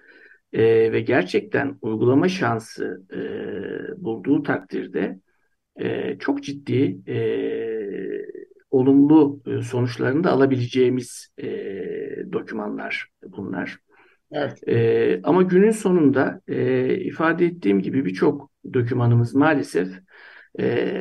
E, 0.52 0.92
ve 0.92 1.00
gerçekten 1.00 1.78
uygulama 1.82 2.28
şansı 2.28 3.02
e, 3.12 3.20
bulduğu 4.04 4.42
takdirde 4.42 5.18
e, 5.76 6.18
çok 6.18 6.42
ciddi 6.42 6.98
e, 7.08 7.18
olumlu 8.70 9.42
e, 9.46 9.62
sonuçlarını 9.62 10.24
da 10.24 10.30
alabileceğimiz 10.30 11.28
e, 11.38 11.48
dokümanlar 12.32 13.08
bunlar. 13.28 13.78
Evet. 14.32 14.68
E, 14.68 15.20
ama 15.24 15.42
günün 15.42 15.70
sonunda 15.70 16.40
e, 16.48 16.94
ifade 16.94 17.46
ettiğim 17.46 17.82
gibi 17.82 18.04
birçok 18.04 18.50
dokümanımız 18.74 19.34
maalesef 19.34 19.88
e, 20.60 20.98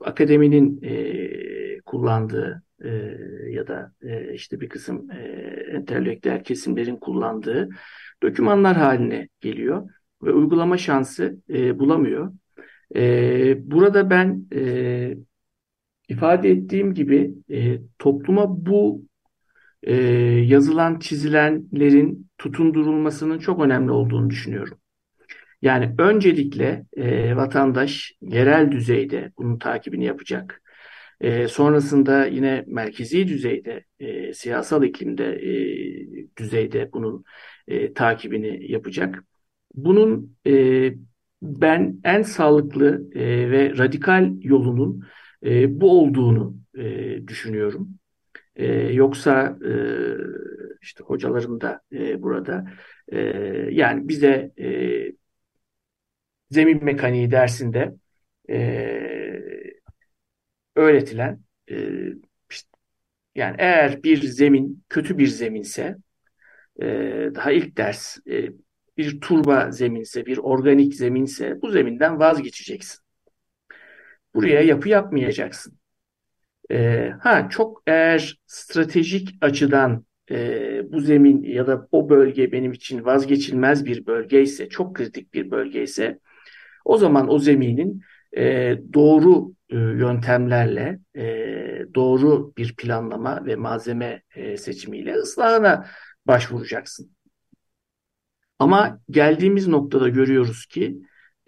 akademinin 0.00 0.80
e, 0.82 1.80
kullandığı 1.80 2.62
e, 2.84 2.88
ya 3.50 3.66
da 3.66 3.92
e, 4.02 4.34
işte 4.34 4.60
bir 4.60 4.68
kısım 4.68 5.10
e, 5.10 5.16
entelektüel 5.72 6.44
kesimlerin 6.44 6.96
kullandığı 6.96 7.68
dokümanlar 8.22 8.76
haline 8.76 9.28
geliyor 9.40 9.90
ve 10.22 10.32
uygulama 10.32 10.78
şansı 10.78 11.36
e, 11.50 11.78
bulamıyor. 11.78 12.32
E, 12.96 13.70
burada 13.70 14.10
ben 14.10 14.46
e, 14.54 15.14
ifade 16.08 16.50
ettiğim 16.50 16.94
gibi 16.94 17.34
e, 17.50 17.78
topluma 17.98 18.66
bu 18.66 19.02
e, 19.82 19.94
yazılan, 20.46 20.98
çizilenlerin 20.98 22.30
tutundurulmasının 22.38 23.38
çok 23.38 23.60
önemli 23.60 23.90
olduğunu 23.90 24.30
düşünüyorum. 24.30 24.78
Yani 25.62 25.94
öncelikle 25.98 26.86
e, 26.96 27.36
vatandaş 27.36 28.12
yerel 28.20 28.72
düzeyde 28.72 29.32
bunun 29.38 29.58
takibini 29.58 30.04
yapacak. 30.04 30.62
E, 31.20 31.48
sonrasında 31.48 32.26
yine 32.26 32.64
merkezi 32.66 33.28
düzeyde, 33.28 33.84
e, 34.00 34.32
siyasal 34.34 34.84
iklimde 34.84 35.24
e, 35.24 36.36
düzeyde 36.36 36.92
bunun 36.92 37.24
e, 37.68 37.92
takibini 37.94 38.72
yapacak. 38.72 39.24
Bunun 39.74 40.36
e, 40.46 40.92
ben 41.42 42.00
en 42.04 42.22
sağlıklı 42.22 43.10
e, 43.14 43.50
ve 43.50 43.78
radikal 43.78 44.32
yolunun 44.42 45.04
e, 45.44 45.80
bu 45.80 46.00
olduğunu 46.00 46.56
e, 46.78 47.28
düşünüyorum. 47.28 47.88
E, 48.56 48.66
yoksa 48.74 49.58
e, 49.66 49.72
işte 50.82 51.04
hocalarım 51.04 51.60
da 51.60 51.80
e, 51.92 52.22
burada 52.22 52.64
e, 53.12 53.18
yani 53.70 54.08
bize 54.08 54.52
e, 54.58 54.68
zemin 56.50 56.84
mekaniği 56.84 57.30
dersinde 57.30 57.94
e, 58.50 58.56
öğretilen 60.76 61.40
e, 61.70 61.76
işte, 62.50 62.68
yani 63.34 63.56
eğer 63.58 64.02
bir 64.02 64.22
zemin 64.22 64.84
kötü 64.88 65.18
bir 65.18 65.26
zeminse 65.26 65.96
e, 66.82 66.86
daha 67.34 67.52
ilk 67.52 67.76
ders 67.76 68.18
e, 68.30 68.50
bir 68.96 69.20
turba 69.20 69.70
zeminse 69.70 70.26
bir 70.26 70.38
organik 70.38 70.94
zeminse 70.94 71.62
bu 71.62 71.70
zeminden 71.70 72.18
vazgeçeceksin. 72.18 73.00
Buraya 74.34 74.60
yapı 74.60 74.88
yapmayacaksın. 74.88 75.78
E, 76.70 77.10
ha 77.20 77.48
çok 77.50 77.82
eğer 77.86 78.38
stratejik 78.46 79.28
açıdan 79.40 80.04
e, 80.30 80.92
bu 80.92 81.00
zemin 81.00 81.42
ya 81.42 81.66
da 81.66 81.88
o 81.92 82.08
bölge 82.08 82.52
benim 82.52 82.72
için 82.72 83.04
vazgeçilmez 83.04 83.84
bir 83.86 84.06
bölge 84.06 84.42
ise, 84.42 84.68
çok 84.68 84.96
kritik 84.96 85.34
bir 85.34 85.50
bölge 85.50 85.82
ise 85.82 86.18
o 86.84 86.98
zaman 86.98 87.32
o 87.32 87.38
zeminin 87.38 88.02
e, 88.36 88.76
doğru 88.92 89.52
yöntemlerle, 89.76 91.00
e, 91.16 91.94
doğru 91.94 92.52
bir 92.56 92.76
planlama 92.76 93.46
ve 93.46 93.56
malzeme 93.56 94.22
e, 94.34 94.56
seçimiyle 94.56 95.14
ıslahına 95.14 95.86
başvuracaksın. 96.26 97.10
Ama 98.58 99.00
geldiğimiz 99.10 99.68
noktada 99.68 100.08
görüyoruz 100.08 100.66
ki 100.66 100.98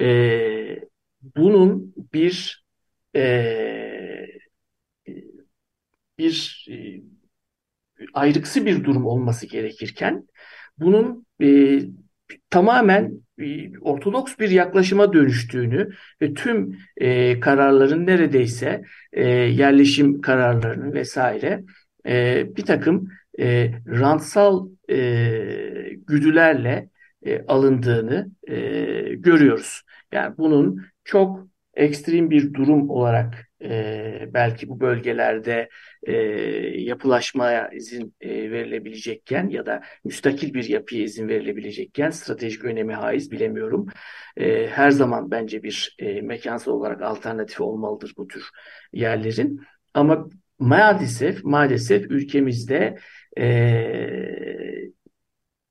e, 0.00 0.78
bunun 1.36 1.94
bir 2.12 2.64
e, 3.16 3.22
bir 6.18 6.66
e, 6.70 7.02
ayrıksı 8.14 8.66
bir 8.66 8.84
durum 8.84 9.06
olması 9.06 9.46
gerekirken 9.46 10.28
bunun 10.78 11.26
e, 11.42 11.80
tamamen 12.50 13.12
e, 13.31 13.31
ortodoks 13.80 14.38
bir 14.38 14.50
yaklaşıma 14.50 15.12
dönüştüğünü 15.12 15.90
ve 16.22 16.34
tüm 16.34 16.78
e, 16.96 17.40
kararların 17.40 18.06
neredeyse 18.06 18.82
e, 19.12 19.24
yerleşim 19.28 20.20
kararlarının 20.20 20.92
vesaire 20.92 21.64
e, 22.06 22.46
bir 22.56 22.64
takım 22.64 23.08
e, 23.38 23.72
rantsal 23.88 24.68
e, 24.90 24.96
güdülerle 26.06 26.88
e, 27.22 27.44
alındığını 27.46 28.30
e, 28.48 28.56
görüyoruz. 29.14 29.82
Yani 30.12 30.34
bunun 30.38 30.86
çok 31.04 31.51
ekstrem 31.74 32.30
bir 32.30 32.54
durum 32.54 32.90
olarak 32.90 33.48
e, 33.62 34.28
belki 34.34 34.68
bu 34.68 34.80
bölgelerde 34.80 35.68
e, 36.02 36.12
yapılaşmaya 36.80 37.68
izin 37.68 38.14
e, 38.20 38.50
verilebilecekken 38.50 39.48
ya 39.48 39.66
da 39.66 39.82
müstakil 40.04 40.54
bir 40.54 40.64
yapıya 40.68 41.02
izin 41.02 41.28
verilebilecekken 41.28 42.10
stratejik 42.10 42.64
önemi 42.64 42.94
haiz 42.94 43.30
bilemiyorum. 43.30 43.86
E, 44.36 44.68
her 44.68 44.90
zaman 44.90 45.30
bence 45.30 45.62
bir 45.62 45.96
e, 45.98 46.20
mekansal 46.20 46.72
olarak 46.72 47.02
alternatifi 47.02 47.62
olmalıdır 47.62 48.14
bu 48.16 48.28
tür 48.28 48.50
yerlerin. 48.92 49.60
Ama 49.94 50.28
maalesef 50.58 51.44
maalesef 51.44 52.10
ülkemizde 52.10 52.98
e, 53.38 54.82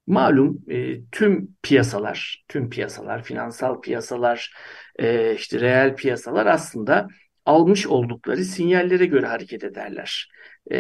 malum 0.08 0.62
e, 0.70 1.02
tüm 1.12 1.56
piyasalar, 1.62 2.46
tüm 2.48 2.70
piyasalar, 2.70 3.24
finansal 3.24 3.82
piyasalar, 3.82 4.54
e, 5.00 5.36
işte 5.36 5.60
reel 5.60 5.96
piyasalar 5.96 6.46
aslında 6.46 7.08
almış 7.46 7.88
oldukları 7.88 8.44
sinyallere 8.46 9.06
göre 9.06 9.26
hareket 9.26 9.64
ederler. 9.64 10.32
E, 10.72 10.78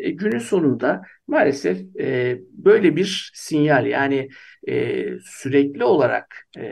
e, 0.00 0.10
günün 0.10 0.38
sonunda 0.38 1.02
maalesef 1.26 1.96
e, 2.00 2.38
böyle 2.52 2.96
bir 2.96 3.30
sinyal 3.34 3.86
yani 3.86 4.28
e, 4.68 5.04
sürekli 5.24 5.84
olarak 5.84 6.46
e, 6.58 6.64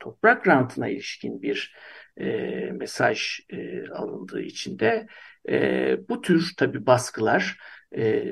toprak 0.00 0.48
rantına 0.48 0.88
ilişkin 0.88 1.42
bir 1.42 1.74
e, 2.20 2.26
mesaj 2.72 3.40
e, 3.50 3.88
alındığı 3.88 4.42
için 4.42 4.78
de 4.78 5.06
e, 5.48 5.96
bu 6.08 6.20
tür 6.20 6.52
tabi 6.56 6.86
baskılar 6.86 7.58
e, 7.96 8.24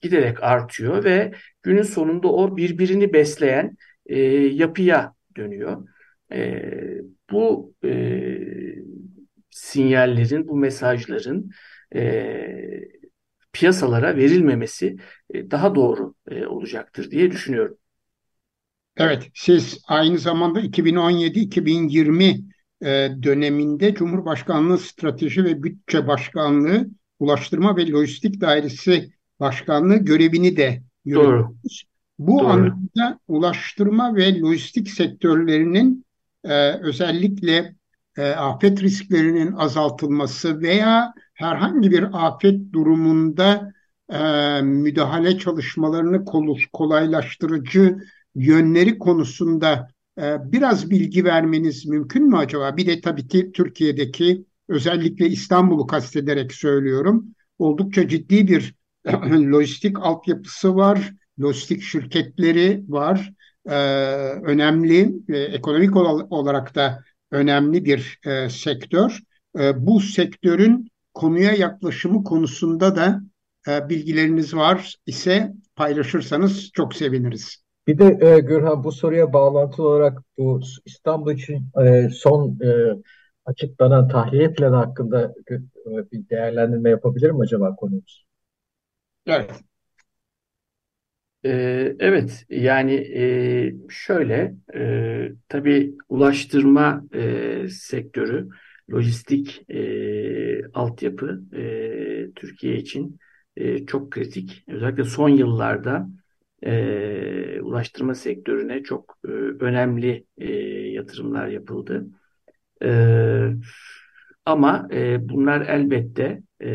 giderek 0.00 0.42
artıyor 0.42 1.04
ve 1.04 1.32
günün 1.62 1.82
sonunda 1.82 2.28
o 2.28 2.56
birbirini 2.56 3.12
besleyen 3.12 3.76
e, 4.06 4.18
yapıya 4.36 5.14
dönüyor. 5.36 5.88
E, 6.32 6.62
bu 7.30 7.74
e, 7.84 7.90
sinyallerin, 9.50 10.48
bu 10.48 10.56
mesajların 10.56 11.50
e, 11.94 12.34
piyasalara 13.52 14.16
verilmemesi 14.16 14.96
e, 15.34 15.50
daha 15.50 15.74
doğru 15.74 16.14
e, 16.30 16.46
olacaktır 16.46 17.10
diye 17.10 17.30
düşünüyorum. 17.30 17.78
Evet, 18.96 19.30
siz 19.34 19.78
aynı 19.88 20.18
zamanda 20.18 20.60
2017-2020 20.60 22.44
e, 22.82 23.10
döneminde 23.22 23.94
Cumhurbaşkanlığı 23.94 24.78
Strateji 24.78 25.44
ve 25.44 25.62
Bütçe 25.62 26.06
Başkanlığı 26.06 26.86
Ulaştırma 27.18 27.76
ve 27.76 27.90
Lojistik 27.90 28.40
Dairesi 28.40 29.10
Başkanlığı 29.40 29.96
görevini 29.96 30.56
de 30.56 30.82
yürüttünüz. 31.04 31.84
Bu 32.18 32.38
Doğru. 32.38 32.48
anlamda 32.48 33.18
ulaştırma 33.28 34.14
ve 34.16 34.40
lojistik 34.40 34.90
sektörlerinin 34.90 36.04
e, 36.44 36.70
özellikle 36.70 37.74
e, 38.16 38.28
afet 38.28 38.82
risklerinin 38.82 39.52
azaltılması 39.52 40.60
veya 40.60 41.14
herhangi 41.34 41.90
bir 41.90 42.26
afet 42.26 42.72
durumunda 42.72 43.72
e, 44.12 44.18
müdahale 44.62 45.38
çalışmalarını 45.38 46.24
kolaylaştırıcı 46.72 47.98
yönleri 48.34 48.98
konusunda 48.98 49.88
e, 50.18 50.52
biraz 50.52 50.90
bilgi 50.90 51.24
vermeniz 51.24 51.86
mümkün 51.86 52.28
mü 52.28 52.36
acaba? 52.36 52.76
Bir 52.76 52.86
de 52.86 53.00
tabii 53.00 53.28
ki 53.28 53.52
Türkiye'deki 53.52 54.44
özellikle 54.68 55.26
İstanbul'u 55.26 55.86
kastederek 55.86 56.52
söylüyorum. 56.52 57.26
Oldukça 57.58 58.08
ciddi 58.08 58.48
bir 58.48 58.74
lojistik 59.52 59.98
altyapısı 59.98 60.76
var, 60.76 61.12
lojistik 61.42 61.82
şirketleri 61.82 62.82
var. 62.88 63.32
Ee, 63.68 63.74
önemli, 64.42 65.14
e, 65.28 65.38
ekonomik 65.38 65.96
olarak 66.32 66.74
da 66.74 67.04
önemli 67.30 67.84
bir 67.84 68.18
e, 68.26 68.50
sektör. 68.50 69.20
E, 69.58 69.86
bu 69.86 70.00
sektörün 70.00 70.88
konuya 71.14 71.52
yaklaşımı 71.52 72.24
konusunda 72.24 72.96
da 72.96 73.20
e, 73.68 73.88
bilgileriniz 73.88 74.54
var 74.54 74.94
ise 75.06 75.52
paylaşırsanız 75.76 76.70
çok 76.72 76.94
seviniriz. 76.94 77.64
Bir 77.86 77.98
de 77.98 78.26
e, 78.26 78.40
Gürhan 78.40 78.84
bu 78.84 78.92
soruya 78.92 79.32
bağlantılı 79.32 79.88
olarak 79.88 80.18
bu 80.38 80.60
İstanbul 80.84 81.32
için 81.32 81.68
e, 81.84 82.08
son 82.08 82.58
e, 82.64 82.68
açıklanan 83.44 84.08
tahliye 84.08 84.52
planı 84.52 84.76
hakkında 84.76 85.34
e, 85.50 85.54
bir 86.12 86.28
değerlendirme 86.28 86.90
yapabilir 86.90 87.30
mi 87.30 87.40
acaba 87.40 87.76
konumuz? 87.76 88.26
Evet. 89.26 89.50
Ee, 91.44 91.96
evet 91.98 92.46
yani 92.50 92.94
e, 92.94 93.74
şöyle 93.88 94.54
e, 94.74 95.32
tabii 95.48 95.94
ulaştırma 96.08 97.04
e, 97.14 97.68
sektörü 97.68 98.48
lojistik 98.92 99.70
e, 99.70 100.68
altyapı 100.74 101.42
e, 101.56 102.32
Türkiye 102.34 102.76
için 102.76 103.18
çok 103.86 104.10
kritik. 104.12 104.64
Özellikle 104.68 105.04
son 105.04 105.28
yıllarda 105.28 106.08
ulaştırma 107.62 108.14
sektörüne 108.14 108.82
çok 108.82 109.18
önemli 109.60 110.26
yatırımlar 110.94 111.48
yapıldı. 111.48 112.06
Ama 114.46 114.88
bunlar 115.20 115.60
elbette 115.60 116.42
e, 116.62 116.70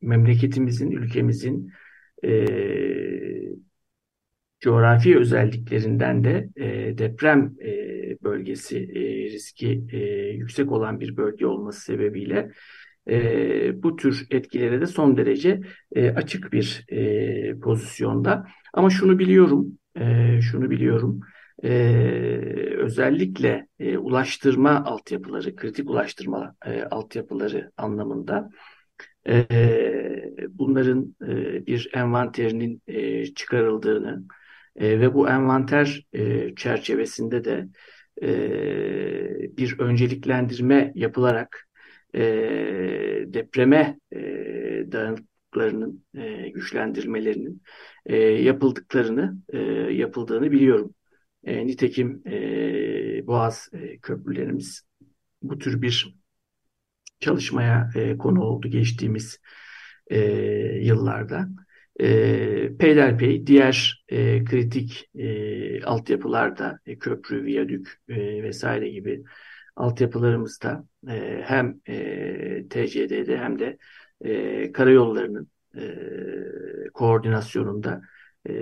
memleketimizin, 0.00 0.90
ülkemizin 0.90 1.72
e, 2.24 2.30
coğrafi 4.60 5.18
özelliklerinden 5.18 6.24
de 6.24 6.48
e, 6.56 6.98
deprem 6.98 7.54
e, 7.64 7.70
bölgesi 8.22 8.78
e, 8.78 9.00
riski 9.30 9.84
e, 9.92 9.98
yüksek 10.32 10.72
olan 10.72 11.00
bir 11.00 11.16
bölge 11.16 11.46
olması 11.46 11.80
sebebiyle 11.80 12.50
e, 13.10 13.82
bu 13.82 13.96
tür 13.96 14.26
etkilere 14.30 14.80
de 14.80 14.86
son 14.86 15.16
derece 15.16 15.60
e, 15.96 16.10
açık 16.10 16.52
bir 16.52 16.84
e, 16.88 17.58
pozisyonda. 17.60 18.46
Ama 18.72 18.90
şunu 18.90 19.18
biliyorum, 19.18 19.78
e, 19.96 20.40
şunu 20.40 20.70
biliyorum. 20.70 21.20
E, 21.64 21.70
özellikle 22.78 23.66
e, 23.78 23.98
ulaştırma 23.98 24.84
altyapıları, 24.84 25.56
kritik 25.56 25.90
ulaştırma 25.90 26.54
e, 26.66 26.82
altyapıları 26.82 27.70
anlamında 27.76 28.50
e, 29.28 29.46
bunların 30.74 31.16
e, 31.22 31.66
bir 31.66 31.90
envanterinin 31.94 32.82
e, 32.86 33.24
çıkarıldığını 33.34 34.24
e, 34.76 35.00
ve 35.00 35.14
bu 35.14 35.28
envanter 35.28 36.06
e, 36.12 36.54
çerçevesinde 36.54 37.44
de 37.44 37.68
e, 38.22 39.56
bir 39.56 39.78
önceliklendirme 39.78 40.92
yapılarak 40.94 41.68
e, 42.14 42.20
depreme 43.26 43.98
e, 44.12 44.20
dayanıklarının 44.92 46.04
e, 46.14 46.48
güçlendirmelerinin 46.48 47.62
e, 48.06 48.16
yapıldıklarını 48.16 49.38
e, 49.48 49.58
yapıldığını 49.92 50.50
biliyorum. 50.50 50.94
E, 51.44 51.66
nitekim 51.66 52.22
e, 52.26 53.26
Boğaz 53.26 53.68
e, 53.72 53.98
köprülerimiz 53.98 54.82
bu 55.42 55.58
tür 55.58 55.82
bir 55.82 56.14
çalışmaya 57.20 57.90
e, 57.94 58.18
konu 58.18 58.42
oldu 58.42 58.68
geçtiğimiz 58.68 59.38
e, 60.10 60.18
yıllarda. 60.82 61.48
E, 62.00 62.76
peyderpey 62.76 63.46
diğer 63.46 64.04
e, 64.08 64.44
kritik 64.44 65.10
e, 65.14 65.84
altyapılarda 65.84 66.78
e, 66.86 66.98
köprü, 66.98 67.44
viyadük 67.44 68.00
e, 68.08 68.42
vesaire 68.42 68.88
gibi 68.90 69.24
altyapılarımızda 69.76 70.84
e, 71.08 71.42
hem 71.44 71.80
e, 71.88 72.68
TCD'de 72.70 73.38
hem 73.38 73.58
de 73.58 73.78
e, 74.24 74.72
karayollarının 74.72 75.50
e, 75.76 75.82
koordinasyonunda 76.94 78.02
e, 78.48 78.52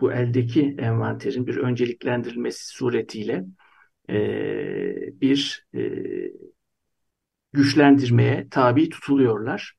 bu 0.00 0.12
eldeki 0.12 0.76
envanterin 0.78 1.46
bir 1.46 1.56
önceliklendirilmesi 1.56 2.66
suretiyle 2.66 3.44
e, 4.10 5.20
bir 5.20 5.66
e, 5.74 5.80
güçlendirmeye 7.52 8.48
tabi 8.50 8.88
tutuluyorlar. 8.88 9.74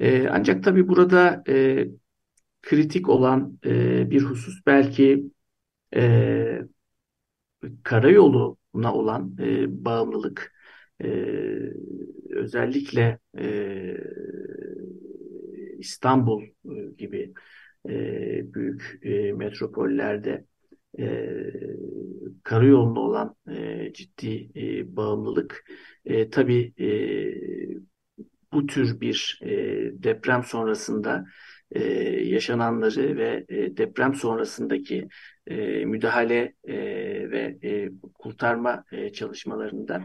E, 0.00 0.28
ancak 0.28 0.64
tabii 0.64 0.88
burada 0.88 1.42
e, 1.48 1.86
kritik 2.62 3.08
olan 3.08 3.58
e, 3.66 4.10
bir 4.10 4.22
husus 4.22 4.66
belki 4.66 5.24
e, 5.96 6.62
karayoluna 7.82 8.94
olan 8.94 9.36
e, 9.40 9.84
bağımlılık 9.84 10.52
e, 11.04 11.06
özellikle 12.30 13.18
e, 13.38 13.46
İstanbul 15.78 16.42
e, 16.42 16.92
gibi 16.98 17.34
e, 17.88 18.54
büyük 18.54 18.98
e, 19.02 19.32
metropollerde 19.32 20.44
e, 20.98 21.34
karayoluna 22.42 23.00
olan 23.00 23.36
e, 23.50 23.92
ciddi 23.92 24.50
e, 24.56 24.96
bağımlılık 24.96 25.64
e, 26.04 26.30
tabii 26.30 26.74
e, 26.80 26.88
bu 28.52 28.66
tür 28.66 29.00
bir 29.00 29.40
e, 29.42 29.48
deprem 30.02 30.44
sonrasında 30.44 31.24
e, 31.72 31.84
yaşananları 32.24 33.16
ve 33.16 33.44
e, 33.48 33.76
deprem 33.76 34.14
sonrasındaki 34.14 35.08
e, 35.46 35.84
müdahale 35.84 36.54
e, 36.64 36.74
ve 37.30 37.58
e, 37.62 37.90
kurtarma 38.14 38.84
e, 38.92 39.12
çalışmalarında 39.12 40.04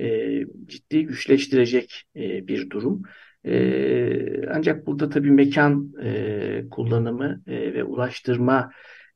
e, 0.00 0.40
ciddi 0.66 1.04
güçleştirecek 1.06 2.02
e, 2.16 2.48
bir 2.48 2.70
durum. 2.70 3.02
E, 3.46 4.48
ancak 4.48 4.86
burada 4.86 5.10
tabii 5.10 5.30
mekan 5.30 5.92
e, 6.02 6.64
kullanımı 6.70 7.42
e, 7.46 7.74
ve 7.74 7.84
ulaştırma 7.84 8.70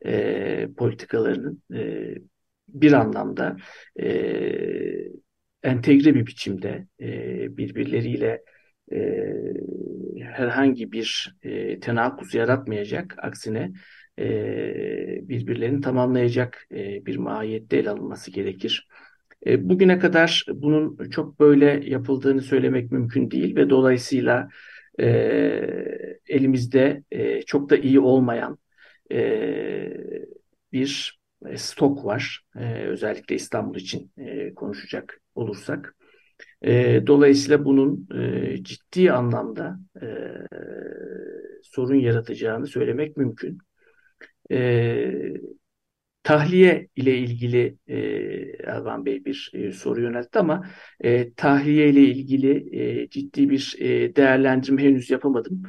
e, 0.07 0.69
politikalarının 0.77 1.63
e, 1.75 2.15
bir 2.69 2.93
anlamda 2.93 3.57
e, 4.01 4.09
entegre 5.63 6.15
bir 6.15 6.27
biçimde 6.27 6.87
e, 7.01 7.57
birbirleriyle 7.57 8.43
e, 8.93 8.99
herhangi 10.21 10.93
bir 10.93 11.37
e, 11.43 11.81
tenakuz 11.81 12.35
yaratmayacak, 12.35 13.15
aksine 13.19 13.73
e, 14.19 15.29
birbirlerini 15.29 15.81
tamamlayacak 15.81 16.67
e, 16.73 17.07
bir 17.07 17.17
mahiyette 17.17 17.77
ele 17.77 17.91
alınması 17.91 18.31
gerekir. 18.31 18.89
E, 19.47 19.69
bugüne 19.69 19.99
kadar 19.99 20.45
bunun 20.55 21.11
çok 21.11 21.41
böyle 21.41 21.83
yapıldığını 21.85 22.43
söylemek 22.43 22.93
mümkün 22.93 23.31
değil 23.31 23.57
ve 23.57 23.71
dolayısıyla 23.71 24.49
e, 25.01 25.07
elimizde 26.29 27.03
e, 27.11 27.43
çok 27.43 27.71
da 27.71 27.77
iyi 27.77 28.01
olmayan 28.01 28.59
e, 29.13 29.19
bir 30.73 31.21
stok 31.57 32.05
var. 32.05 32.45
E, 32.57 32.85
özellikle 32.85 33.35
İstanbul 33.35 33.77
için 33.77 34.13
e, 34.19 34.55
konuşacak 34.55 35.21
olursak. 35.35 35.98
E, 36.63 37.03
dolayısıyla 37.07 37.65
bunun 37.65 38.09
e, 38.15 38.65
ciddi 38.65 39.13
anlamda 39.13 39.79
e, 40.03 40.07
sorun 41.63 41.95
yaratacağını 41.95 42.67
söylemek 42.67 43.17
mümkün. 43.17 43.59
E, 44.51 45.33
tahliye 46.23 46.89
ile 46.97 47.19
ilgili 47.19 47.77
e, 47.87 47.97
Elvan 48.65 49.07
Bey 49.07 49.25
bir 49.25 49.51
e, 49.55 49.73
soru 49.73 50.01
yöneltti 50.01 50.39
ama 50.39 50.69
e, 51.01 51.33
tahliye 51.35 51.89
ile 51.91 52.01
ilgili 52.01 52.77
e, 53.03 53.09
ciddi 53.11 53.51
bir 53.51 53.77
e, 53.79 54.17
değerlendirme 54.17 54.83
henüz 54.83 55.11
yapamadım. 55.11 55.63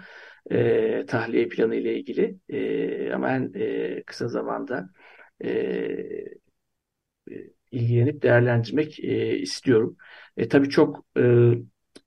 e, 0.51 1.05
tahliye 1.07 1.47
planı 1.49 1.75
ile 1.75 1.99
ilgili 1.99 2.37
e, 2.49 3.11
ama 3.13 3.31
en 3.31 3.51
e, 3.55 4.03
kısa 4.03 4.27
zamanda 4.27 4.89
e, 5.43 5.49
ilgilenip 7.71 8.21
değerlendirmek 8.23 8.99
e, 8.99 9.37
istiyorum. 9.39 9.97
E, 10.37 10.47
tabii 10.47 10.69
çok 10.69 11.05
e, 11.19 11.51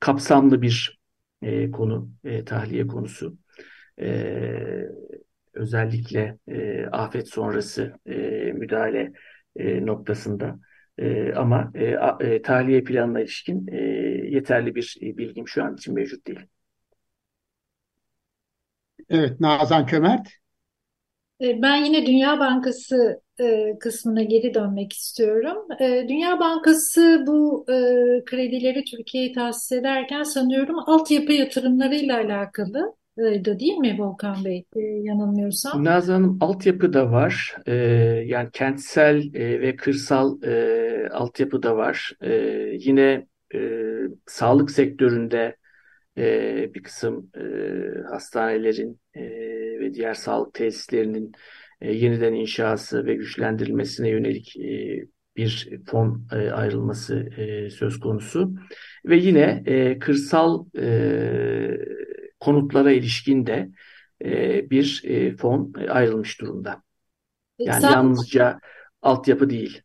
kapsamlı 0.00 0.62
bir 0.62 1.00
e, 1.42 1.70
konu, 1.70 2.10
e, 2.24 2.44
tahliye 2.44 2.86
konusu. 2.86 3.38
E, 4.00 4.86
özellikle 5.54 6.38
e, 6.48 6.86
afet 6.86 7.28
sonrası 7.28 7.94
e, 8.06 8.12
müdahale 8.52 9.12
e, 9.56 9.86
noktasında. 9.86 10.60
E, 10.98 11.32
ama 11.34 11.72
e, 11.74 11.84
e, 12.20 12.42
tahliye 12.42 12.84
planına 12.84 13.20
ilişkin 13.20 13.66
e, 13.72 13.76
yeterli 14.30 14.74
bir 14.74 14.96
e, 15.02 15.16
bilgim 15.18 15.48
şu 15.48 15.64
an 15.64 15.74
için 15.74 15.94
mevcut 15.94 16.26
değil. 16.26 16.40
Evet, 19.08 19.40
Nazan 19.40 19.86
Kömert. 19.86 20.41
E, 21.42 21.62
ben 21.62 21.76
yine 21.76 22.06
Dünya 22.06 22.40
Bankası 22.40 23.20
e, 23.40 23.78
kısmına 23.80 24.22
geri 24.22 24.54
dönmek 24.54 24.92
istiyorum. 24.92 25.56
E, 25.80 26.06
Dünya 26.08 26.40
Bankası 26.40 27.24
bu 27.26 27.64
kredileri 28.26 28.84
Türkiye'ye 28.84 29.32
tahsis 29.32 29.72
ederken 29.72 30.22
sanıyorum 30.22 30.78
altyapı 30.78 31.32
yatırımlarıyla 31.32 32.16
alakalı 32.16 32.94
değil 33.58 33.76
mi 33.76 33.96
Volkan 33.98 34.44
Bey 34.44 34.64
yanılmıyorsam? 35.02 35.84
Nazan 35.84 36.14
Hanım 36.14 36.38
altyapı 36.40 36.92
da 36.92 37.10
var. 37.10 37.56
yani 38.26 38.48
kentsel 38.52 39.22
ve 39.34 39.76
kırsal 39.76 40.38
altyapı 41.10 41.62
da 41.62 41.76
var. 41.76 42.12
yine 42.78 43.26
sağlık 44.26 44.70
sektöründe 44.70 45.56
bir 46.74 46.82
kısım 46.82 47.30
hastanelerin 48.10 49.00
ve 49.80 49.94
diğer 49.94 50.14
sağlık 50.14 50.54
tesislerinin 50.54 51.32
e, 51.82 51.92
yeniden 51.92 52.32
inşası 52.32 53.06
ve 53.06 53.14
güçlendirilmesine 53.14 54.08
yönelik 54.08 54.56
e, 54.56 55.00
bir 55.36 55.70
fon 55.86 56.26
e, 56.32 56.50
ayrılması 56.50 57.16
e, 57.16 57.70
söz 57.70 58.00
konusu. 58.00 58.54
Ve 59.04 59.16
yine 59.16 59.62
e, 59.66 59.98
kırsal 59.98 60.66
e, 60.78 61.78
konutlara 62.40 62.92
ilişkin 62.92 63.46
de 63.46 63.68
e, 64.24 64.70
bir 64.70 65.02
e, 65.04 65.36
fon 65.36 65.72
ayrılmış 65.88 66.40
durumda. 66.40 66.82
E, 67.58 67.64
yani 67.64 67.80
Sen... 67.82 67.90
yalnızca 67.90 68.60
altyapı 69.02 69.50
değil. 69.50 69.82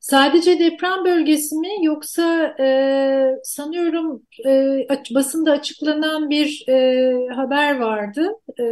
Sadece 0.00 0.58
deprem 0.58 1.04
bölgesi 1.04 1.56
mi 1.56 1.68
yoksa 1.82 2.54
e, 2.60 2.66
sanıyorum 3.44 4.22
e, 4.46 4.86
basında 5.14 5.52
açıklanan 5.52 6.30
bir 6.30 6.64
e, 6.68 7.28
haber 7.34 7.78
vardı 7.78 8.28
e, 8.60 8.64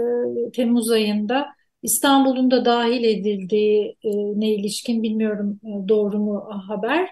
Temmuz 0.53 0.91
ayında. 0.91 1.47
İstanbul'un 1.83 2.51
da 2.51 2.65
dahil 2.65 3.05
edildiği 3.05 3.97
e, 4.05 4.11
ne 4.41 4.51
ilişkin 4.55 5.03
bilmiyorum 5.03 5.61
e, 5.65 5.89
doğru 5.89 6.19
mu 6.19 6.49
haber. 6.69 7.09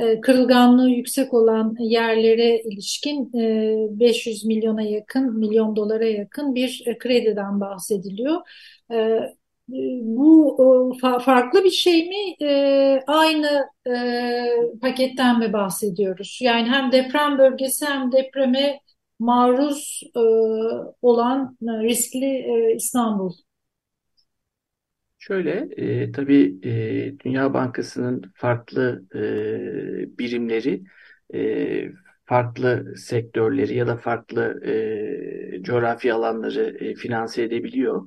E, 0.00 0.20
kırılganlığı 0.20 0.90
yüksek 0.90 1.34
olan 1.34 1.76
yerlere 1.78 2.62
ilişkin 2.62 3.38
e, 3.38 4.00
500 4.00 4.44
milyona 4.44 4.82
yakın, 4.82 5.38
milyon 5.38 5.76
dolara 5.76 6.06
yakın 6.06 6.54
bir 6.54 6.82
e, 6.86 6.98
krediden 6.98 7.60
bahsediliyor. 7.60 8.40
E, 8.92 9.20
bu 9.68 10.96
farklı 11.24 11.64
bir 11.64 11.70
şey 11.70 12.08
mi? 12.08 12.46
E, 12.46 13.00
aynı 13.06 13.66
e, 13.88 14.78
paketten 14.80 15.38
mi 15.38 15.52
bahsediyoruz? 15.52 16.38
Yani 16.42 16.68
hem 16.70 16.92
deprem 16.92 17.38
bölgesi 17.38 17.86
hem 17.86 18.12
depreme 18.12 18.80
maruz 19.18 20.02
e, 20.16 20.20
olan 21.02 21.56
riskli 21.62 22.46
İstanbul. 22.76 23.32
Şöyle, 25.18 25.68
e, 25.76 26.12
tabii 26.12 26.58
e, 26.64 27.18
Dünya 27.24 27.54
Bankası'nın 27.54 28.32
farklı 28.36 29.04
e, 29.14 30.18
birimleri, 30.18 30.82
e, 31.34 31.92
farklı 32.24 32.94
sektörleri 32.96 33.74
ya 33.76 33.86
da 33.86 33.96
farklı 33.96 34.60
e, 35.58 35.62
coğrafi 35.62 36.12
alanları 36.12 36.76
e, 36.84 36.94
finanse 36.94 37.42
edebiliyor. 37.42 38.06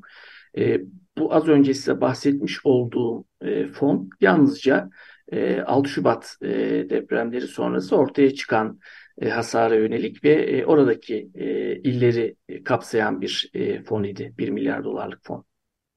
E, 0.58 0.82
bu 1.18 1.34
az 1.34 1.48
önce 1.48 1.74
size 1.74 2.02
bahsetmiş 2.02 2.66
olduğum 2.66 3.26
e, 3.42 3.68
fon 3.68 4.10
yalnızca 4.22 4.90
e, 5.32 5.62
6 5.62 5.90
Şubat 5.90 6.36
e, 6.42 6.50
depremleri 6.90 7.48
sonrası 7.48 7.96
ortaya 7.96 8.34
çıkan 8.36 8.80
e, 9.22 9.30
hasara 9.30 9.76
yönelik 9.76 10.24
ve 10.24 10.34
e, 10.34 10.66
oradaki 10.66 11.30
e, 11.36 11.76
illeri 11.76 12.36
kapsayan 12.64 13.22
bir 13.22 13.50
e, 13.54 13.84
fon 13.84 14.04
idi. 14.04 14.34
1 14.38 14.50
milyar 14.50 14.84
dolarlık 14.84 15.20
fon. 15.24 15.46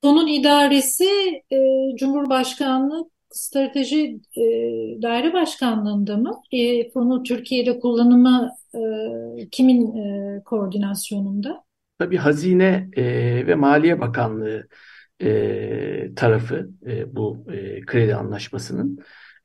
Fonun 0.04 0.26
idaresi 0.26 1.04
e, 1.50 1.56
Cumhurbaşkanlığı 1.96 3.10
Strateji 3.30 4.20
e, 4.36 4.42
Daire 5.02 5.32
Başkanlığı'nda 5.32 6.16
mı? 6.16 6.42
E, 6.52 6.90
fonu 6.90 7.22
Türkiye'de 7.22 7.78
kullanımı 7.78 8.50
e, 8.74 8.80
kimin 9.50 9.96
e, 9.96 10.42
koordinasyonunda? 10.44 11.64
Tabii 11.98 12.16
Hazine 12.16 12.88
e, 12.96 13.04
ve 13.46 13.54
Maliye 13.54 14.00
Bakanlığı 14.00 14.68
e, 15.22 16.14
tarafı 16.16 16.70
e, 16.86 17.16
bu 17.16 17.46
e, 17.52 17.80
kredi 17.80 18.14
anlaşmasının. 18.14 18.98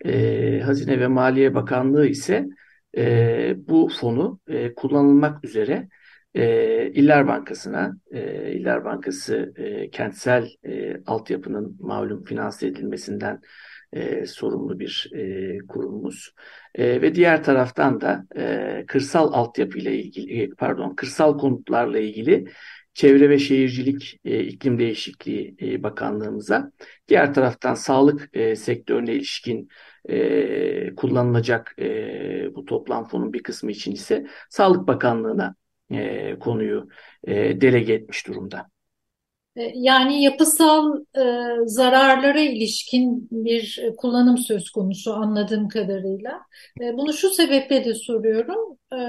E, 0.06 0.60
Hazine 0.60 1.00
ve 1.00 1.08
Maliye 1.08 1.56
Bakanlığı 1.56 2.08
ise 2.08 2.48
e, 2.98 3.56
bu 3.58 3.90
fonu 4.02 4.40
e, 4.48 4.74
kullanılmak 4.76 5.46
üzere 5.46 5.88
e, 6.36 6.92
İller 6.92 7.28
Bankası'na, 7.28 7.98
e, 8.12 8.52
İller 8.52 8.86
Bankası 8.86 9.54
e, 9.56 9.90
kentsel 9.90 10.50
e, 10.66 10.98
altyapının 11.06 11.78
malum 11.80 12.24
finanse 12.24 12.68
edilmesinden 12.68 13.42
e, 13.94 14.26
sorumlu 14.26 14.80
bir 14.80 15.10
e, 15.16 15.58
kurumumuz. 15.68 16.34
E, 16.76 17.02
ve 17.02 17.16
diğer 17.16 17.44
taraftan 17.44 18.02
da 18.02 18.26
e, 18.38 18.86
kırsal 18.88 19.34
altyapı 19.34 19.78
ile 19.80 19.98
ilgili, 20.04 20.44
e, 20.44 20.50
pardon, 20.50 20.96
kırsal 20.96 21.38
konutlarla 21.38 22.00
ilgili 22.00 22.46
Çevre 22.94 23.30
ve 23.30 23.40
Şehircilik 23.40 24.20
e, 24.26 24.44
İklim 24.44 24.80
Değişikliği 24.80 25.56
e, 25.62 25.84
Bakanlığımıza, 25.84 26.72
diğer 27.08 27.34
taraftan 27.34 27.74
sağlık 27.74 28.30
e, 28.34 28.56
sektörüne 28.56 29.14
ilişkin 29.14 29.70
e, 30.10 30.96
kullanılacak 30.96 31.76
e, 31.80 32.56
bu 32.56 32.66
toplam 32.66 33.08
fonun 33.08 33.34
bir 33.34 33.44
kısmı 33.44 33.72
için 33.72 33.92
ise 33.92 34.26
Sağlık 34.50 34.88
Bakanlığı'na 34.88 35.56
e, 35.92 36.40
konuyu 36.40 36.88
e, 37.24 37.62
delege 37.62 37.94
etmiş 37.94 38.28
durumda. 38.28 38.73
E, 39.56 39.72
yani 39.76 40.24
yapısal 40.24 41.00
e, 41.18 41.22
zararlara 41.66 42.40
ilişkin 42.40 43.28
bir 43.32 43.84
kullanım 43.98 44.38
söz 44.38 44.70
konusu 44.70 45.14
anladığım 45.14 45.68
kadarıyla. 45.70 46.42
E, 46.82 46.98
bunu 46.98 47.14
şu 47.14 47.30
sebeple 47.30 47.86
de 47.86 47.94
soruyorum. 47.94 48.78
E, 48.94 49.00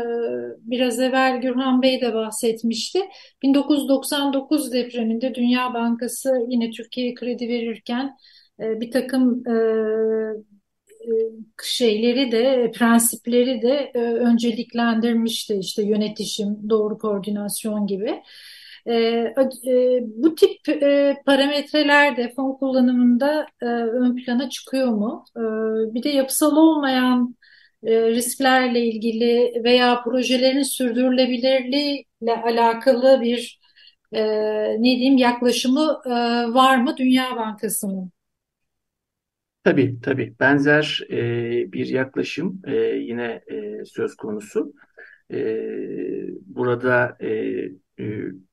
biraz 0.59 1.01
evvel 1.01 1.41
Gürhan 1.41 1.83
Bey 1.83 2.01
de 2.01 2.15
bahsetmişti. 2.15 3.01
1999 3.43 4.73
depreminde 4.73 5.35
Dünya 5.35 5.75
Bankası 5.75 6.31
yine 6.49 6.71
Türkiye'ye 6.71 7.15
kredi 7.15 7.49
verirken 7.49 8.17
e, 8.61 8.81
bir 8.81 8.91
takım 8.91 9.49
e, 9.49 9.53
e, 11.05 11.13
şeyleri 11.63 12.33
de 12.33 12.71
prensipleri 12.75 13.63
de 13.63 13.93
e, 13.95 13.99
önceliklendirmişti 13.99 15.55
işte 15.55 15.83
yönetişim, 15.83 16.71
doğru 16.71 16.99
koordinasyon 16.99 17.87
gibi. 17.87 18.23
E, 18.89 19.35
bu 20.07 20.35
tip 20.35 20.61
parametreler 21.27 22.17
de 22.17 22.33
fon 22.37 22.53
kullanımında 22.59 23.47
ön 23.63 24.17
plana 24.17 24.49
çıkıyor 24.49 24.89
mu? 24.89 25.25
Bir 25.95 26.03
de 26.03 26.09
yapısal 26.09 26.57
olmayan 26.57 27.37
risklerle 27.85 28.81
ilgili 28.87 29.53
veya 29.65 30.03
projelerin 30.03 30.63
sürdürülebilirliğiyle 30.63 32.43
alakalı 32.45 33.21
bir 33.21 33.61
ne 34.79 34.83
diyeyim 34.83 35.17
yaklaşımı 35.17 36.01
var 36.55 36.77
mı 36.77 36.97
Dünya 36.99 37.37
Bankası'nın? 37.37 38.11
Tabii 39.65 40.01
tabii 40.03 40.35
benzer 40.41 41.01
e, 41.11 41.73
bir 41.73 41.87
yaklaşım 41.87 42.63
e, 42.67 42.75
yine 42.77 43.41
e, 43.51 43.85
söz 43.85 44.17
konusu. 44.17 44.73
E, 45.33 45.39
burada 46.47 47.17
e, 47.21 47.29
e, 47.29 47.71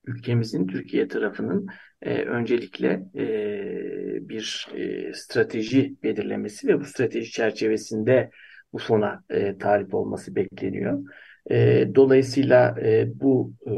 ülkemizin 0.06 0.68
Türkiye 0.68 1.08
tarafının 1.08 1.68
e, 2.02 2.22
öncelikle 2.22 3.04
e, 3.16 4.30
bir 4.30 4.68
e, 4.76 5.14
strateji 5.14 5.96
belirlemesi 6.04 6.68
ve 6.68 6.80
bu 6.80 6.86
strateji 6.86 7.32
çerçevesinde 7.32 8.30
bu 8.74 8.78
fona 8.78 9.24
e, 9.30 9.58
talip 9.58 9.94
olması 9.94 10.36
bekleniyor. 10.36 11.04
E, 11.52 11.88
dolayısıyla 11.96 12.76
e, 12.82 13.08
bu 13.16 13.54
e, 13.68 13.74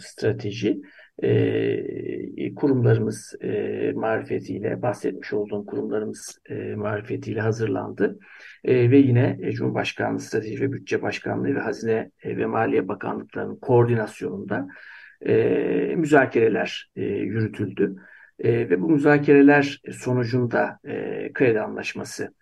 strateji 0.00 0.80
e, 1.22 2.54
kurumlarımız 2.54 3.34
e, 3.40 3.92
marifetiyle, 3.94 4.82
bahsetmiş 4.82 5.32
olduğum 5.32 5.66
kurumlarımız 5.66 6.38
e, 6.50 6.74
marifetiyle 6.74 7.40
hazırlandı. 7.40 8.18
E, 8.64 8.90
ve 8.90 8.98
yine 8.98 9.38
e, 9.42 9.52
Cumhurbaşkanlığı 9.52 10.20
Strateji 10.20 10.60
ve 10.60 10.72
Bütçe 10.72 11.02
Başkanlığı 11.02 11.54
ve 11.54 11.60
Hazine 11.60 12.10
e, 12.22 12.36
ve 12.36 12.46
Maliye 12.46 12.88
Bakanlıklarının 12.88 13.56
koordinasyonunda 13.56 14.68
e, 15.26 15.34
müzakereler 15.96 16.90
e, 16.96 17.04
yürütüldü. 17.04 17.96
E, 18.38 18.70
ve 18.70 18.80
bu 18.80 18.88
müzakereler 18.90 19.80
sonucunda 19.92 20.78
e, 20.84 21.30
kredi 21.32 21.60
anlaşması 21.60 22.34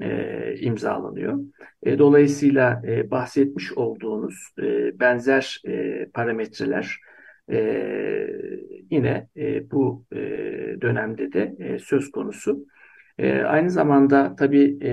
e, 0.00 0.56
imzalanıyor. 0.60 1.38
E, 1.82 1.98
dolayısıyla 1.98 2.82
e, 2.86 3.10
bahsetmiş 3.10 3.72
olduğunuz 3.72 4.48
e, 4.62 5.00
benzer 5.00 5.62
e, 5.66 6.06
parametreler 6.14 7.00
e, 7.50 7.58
yine 8.90 9.28
e, 9.36 9.70
bu 9.70 10.04
e, 10.12 10.18
dönemde 10.80 11.32
de 11.32 11.56
e, 11.58 11.78
söz 11.78 12.10
konusu. 12.10 12.66
E, 13.18 13.42
aynı 13.42 13.70
zamanda 13.70 14.36
tabii 14.36 14.78
e, 14.82 14.90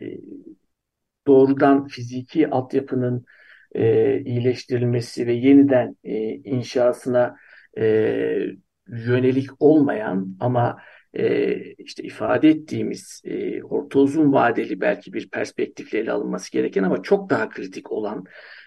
e 0.00 0.20
doğrudan 1.26 1.86
fiziki 1.86 2.48
altyapının 2.48 3.24
e, 3.74 4.20
iyileştirilmesi 4.20 5.26
ve 5.26 5.32
yeniden 5.32 5.96
e, 6.04 6.14
inşasına 6.34 7.36
e, 7.78 7.84
yönelik 8.88 9.50
olmayan 9.60 10.36
ama 10.40 10.78
e, 11.14 11.54
işte 11.74 12.02
ifade 12.02 12.48
ettiğimiz 12.48 13.22
e, 13.24 13.62
orta 13.62 13.98
uzun 13.98 14.32
vadeli 14.32 14.80
belki 14.80 15.12
bir 15.12 15.30
perspektifle 15.30 15.98
ele 15.98 16.12
alınması 16.12 16.52
gereken 16.52 16.82
ama 16.82 17.02
çok 17.02 17.30
daha 17.30 17.48
kritik 17.48 17.92
olan 17.92 18.24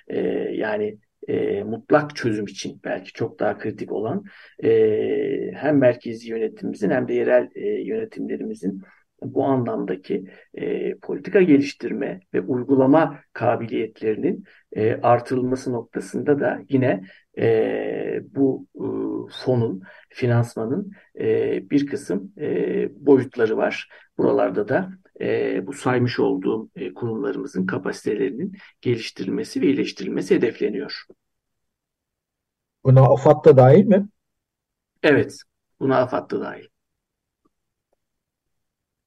e, 0.08 0.20
yani 0.54 0.98
e, 1.28 1.64
mutlak 1.64 2.16
çözüm 2.16 2.46
için 2.46 2.82
belki 2.84 3.14
çok 3.14 3.40
daha 3.40 3.58
kritik 3.58 3.92
olan 3.92 4.24
e, 4.64 5.52
hem 5.56 5.78
merkezi 5.78 6.30
yönetimimizin 6.30 6.90
hem 6.90 7.08
de 7.08 7.14
yerel 7.14 7.50
e, 7.56 7.68
yönetimlerimizin 7.68 8.82
bu 9.24 9.44
anlamdaki 9.46 10.26
e, 10.54 10.96
politika 10.96 11.42
geliştirme 11.42 12.20
ve 12.34 12.42
uygulama 12.42 13.20
kabiliyetlerinin 13.34 14.44
e, 14.72 14.94
artırılması 14.94 15.72
noktasında 15.74 16.40
da 16.40 16.60
yine 16.70 17.04
e, 17.38 18.20
bu 18.36 18.68
e, 18.76 18.86
fonun, 19.32 19.82
finansmanın 20.10 20.92
e, 21.20 21.70
bir 21.70 21.88
kısım 21.88 22.34
e, 22.38 22.90
boyutları 23.06 23.58
var. 23.58 23.90
Buralarda 24.18 24.68
da 24.68 24.90
e, 25.22 25.68
bu 25.68 25.74
saymış 25.74 26.20
olduğum 26.20 26.70
e, 26.76 26.94
kurumlarımızın 26.94 27.66
kapasitelerinin 27.66 28.58
geliştirilmesi 28.82 29.62
ve 29.62 29.66
iyileştirilmesi 29.66 30.36
hedefleniyor. 30.36 31.06
Buna 32.84 33.02
AFAD 33.02 33.46
da 33.46 33.58
dahil 33.58 33.86
mi? 33.86 34.08
Evet, 35.04 35.38
buna 35.80 35.98
AFAD 35.98 36.30
da 36.32 36.42
dahil. 36.42 36.68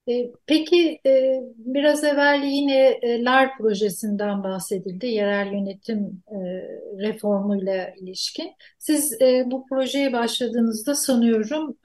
E, 0.08 0.32
peki 0.46 1.00
e, 1.06 1.40
biraz 1.56 2.04
evvel 2.04 2.42
yine 2.44 2.98
e, 3.02 3.24
LAR 3.24 3.58
projesinden 3.58 4.44
bahsedildi, 4.44 5.06
yerel 5.06 5.52
yönetim 5.52 6.22
reformuyla 6.98 7.90
ilişkin. 7.96 8.52
Siz 8.78 9.18
bu 9.46 9.66
projeye 9.66 10.12
başladığınızda 10.12 10.94
sanıyorum 10.94 11.76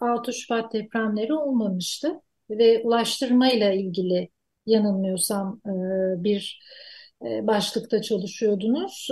6 0.00 0.32
Şubat 0.32 0.72
depremleri 0.72 1.34
olmamıştı 1.34 2.20
ve 2.50 2.82
ulaştırmayla 2.84 3.72
ilgili 3.72 4.28
yanılmıyorsam 4.66 5.60
bir 6.24 6.60
başlıkta 7.22 8.02
çalışıyordunuz. 8.02 9.08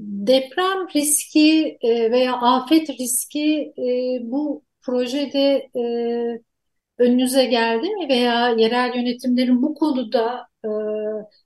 Deprem 0.00 0.88
riski 0.94 1.78
veya 1.84 2.32
afet 2.36 2.90
riski 2.90 3.72
bu 4.22 4.62
projede 4.82 5.68
önünüze 6.98 7.44
geldi 7.44 7.88
mi 7.90 8.08
veya 8.08 8.50
yerel 8.50 8.96
yönetimlerin 8.96 9.62
bu 9.62 9.74
konuda 9.74 10.46
e, 10.64 10.68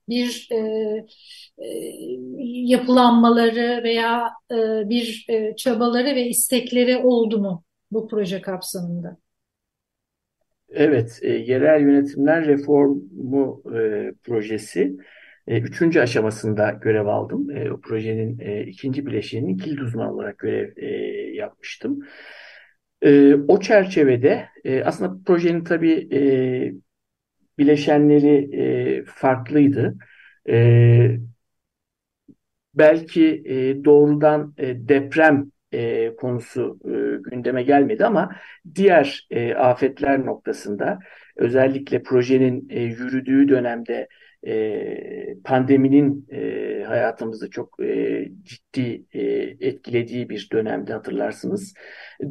bir 0.08 0.48
e, 0.52 0.56
e, 1.58 1.66
yapılanmaları 2.44 3.80
veya 3.84 4.30
e, 4.50 4.88
bir 4.88 5.26
e, 5.28 5.56
çabaları 5.56 6.14
ve 6.14 6.28
istekleri 6.28 6.98
oldu 6.98 7.38
mu 7.38 7.64
bu 7.90 8.08
proje 8.08 8.40
kapsamında? 8.40 9.16
Evet, 10.70 11.18
e, 11.22 11.28
yerel 11.32 11.80
yönetimler 11.80 12.46
reformu 12.46 13.62
e, 13.78 14.12
projesi 14.22 14.96
e, 15.46 15.60
üçüncü 15.60 16.00
aşamasında 16.00 16.70
görev 16.70 17.06
aldım. 17.06 17.50
E, 17.50 17.70
o 17.72 17.80
projenin 17.80 18.38
e, 18.40 18.62
ikinci 18.66 19.06
bileşiğinin 19.06 19.56
kilit 19.58 19.80
uzmanı 19.80 20.12
olarak 20.12 20.38
görev 20.38 20.72
e, 20.76 20.86
yapmıştım. 21.36 21.98
E, 23.02 23.34
o 23.34 23.60
çerçevede 23.60 24.48
e, 24.64 24.84
aslında 24.84 25.24
projenin 25.26 25.64
tabii 25.64 26.08
e, 26.12 26.20
bileşenleri 27.58 28.56
e, 28.62 29.04
farklıydı. 29.06 29.96
E, 30.48 31.18
belki 32.74 33.42
e, 33.46 33.84
doğrudan 33.84 34.54
e, 34.58 34.88
deprem 34.88 35.50
e, 35.72 36.14
konusu 36.16 36.78
e, 36.84 37.30
gündeme 37.30 37.62
gelmedi 37.62 38.04
ama 38.06 38.36
diğer 38.74 39.26
e, 39.30 39.54
afetler 39.54 40.26
noktasında 40.26 40.98
özellikle 41.36 42.02
projenin 42.02 42.68
e, 42.70 42.80
yürüdüğü 42.82 43.48
dönemde 43.48 44.08
e, 44.46 45.34
pandeminin 45.44 46.26
e, 46.32 46.84
hayatımızı 46.84 47.50
çok 47.50 47.80
e, 47.82 48.28
ciddi 48.42 49.04
e, 49.12 49.20
etkilediği 49.60 50.28
bir 50.28 50.48
dönemde 50.52 50.92
hatırlarsınız. 50.92 51.74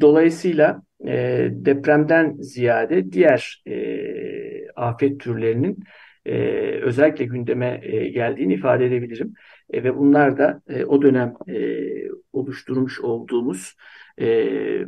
Dolayısıyla 0.01 0.81
e, 1.07 1.47
depremden 1.51 2.35
ziyade 2.39 3.11
diğer 3.11 3.63
e, 3.67 4.71
afet 4.75 5.19
türlerinin 5.19 5.79
e, 6.25 6.35
özellikle 6.81 7.25
gündeme 7.25 7.79
e, 7.83 8.09
geldiğini 8.09 8.53
ifade 8.53 8.85
edebilirim. 8.85 9.33
E, 9.69 9.83
ve 9.83 9.97
bunlar 9.97 10.37
da 10.37 10.61
e, 10.67 10.85
o 10.85 11.01
dönem 11.01 11.33
e, 11.47 11.77
oluşturmuş 12.33 12.99
olduğumuz 12.99 13.75
e, 14.21 14.85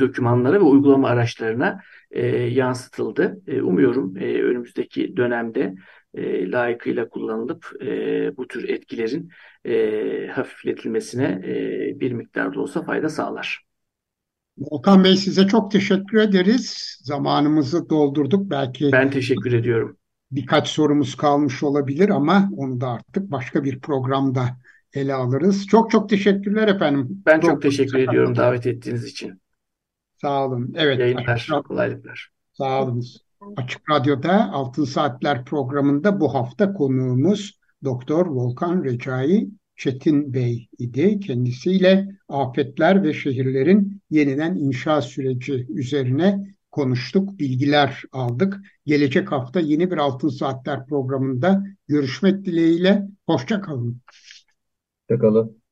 dokümanlara 0.00 0.54
ve 0.54 0.64
uygulama 0.64 1.08
araçlarına 1.08 1.80
e, 2.10 2.26
yansıtıldı. 2.36 3.42
E, 3.46 3.62
umuyorum 3.62 4.16
e, 4.16 4.42
önümüzdeki 4.42 5.16
dönemde 5.16 5.74
e, 6.14 6.50
layıkıyla 6.50 7.08
kullanılıp 7.08 7.82
e, 7.82 8.36
bu 8.36 8.48
tür 8.48 8.68
etkilerin 8.68 9.30
e, 9.64 10.26
hafifletilmesine 10.26 11.24
e, 11.24 12.00
bir 12.00 12.12
miktar 12.12 12.54
da 12.54 12.60
olsa 12.60 12.82
fayda 12.82 13.08
sağlar. 13.08 13.66
Volkan 14.58 15.04
Bey 15.04 15.16
size 15.16 15.46
çok 15.46 15.70
teşekkür 15.70 16.18
ederiz. 16.18 16.98
Zamanımızı 17.02 17.90
doldurduk. 17.90 18.50
Belki 18.50 18.92
ben 18.92 19.10
teşekkür 19.10 19.52
ediyorum. 19.52 19.96
Birkaç 20.36 20.68
sorumuz 20.68 21.14
kalmış 21.14 21.62
olabilir 21.62 22.08
ama 22.08 22.50
onu 22.56 22.80
da 22.80 22.88
artık 22.88 23.30
başka 23.30 23.64
bir 23.64 23.80
programda 23.80 24.48
ele 24.94 25.14
alırız. 25.14 25.66
Çok 25.66 25.90
çok 25.90 26.08
teşekkürler 26.08 26.68
efendim. 26.68 27.22
Ben 27.26 27.40
çok 27.40 27.62
teşekkür 27.62 27.98
ediyorum 27.98 28.36
davet 28.36 28.66
ettiğiniz 28.66 29.04
için. 29.04 29.40
Sağ 30.20 30.46
olun. 30.46 30.74
Evet. 30.76 30.98
Yayınlar, 30.98 31.28
açık, 31.28 31.64
kolaylıklar. 31.64 32.30
Sağ 32.52 32.82
olun. 32.82 33.04
Açık 33.56 33.90
Radyo'da 33.90 34.52
Altın 34.52 34.84
Saatler 34.84 35.44
programında 35.44 36.20
bu 36.20 36.34
hafta 36.34 36.72
konuğumuz 36.72 37.58
Doktor 37.84 38.26
Volkan 38.26 38.84
Recai 38.84 39.48
Çetin 39.76 40.34
Bey 40.34 40.68
idi. 40.78 41.20
Kendisiyle 41.20 42.08
afetler 42.28 43.02
ve 43.02 43.12
şehirlerin 43.12 44.02
yeniden 44.10 44.54
inşa 44.54 45.02
süreci 45.02 45.66
üzerine 45.68 46.55
konuştuk, 46.76 47.38
bilgiler 47.38 48.02
aldık. 48.12 48.60
Gelecek 48.86 49.32
hafta 49.32 49.60
yeni 49.60 49.90
bir 49.90 49.96
Altın 49.96 50.28
Saatler 50.28 50.86
programında 50.86 51.64
görüşmek 51.88 52.44
dileğiyle. 52.44 53.02
Hoşça 53.26 53.60
kalın. 53.60 54.00
Hoşça. 55.08 55.65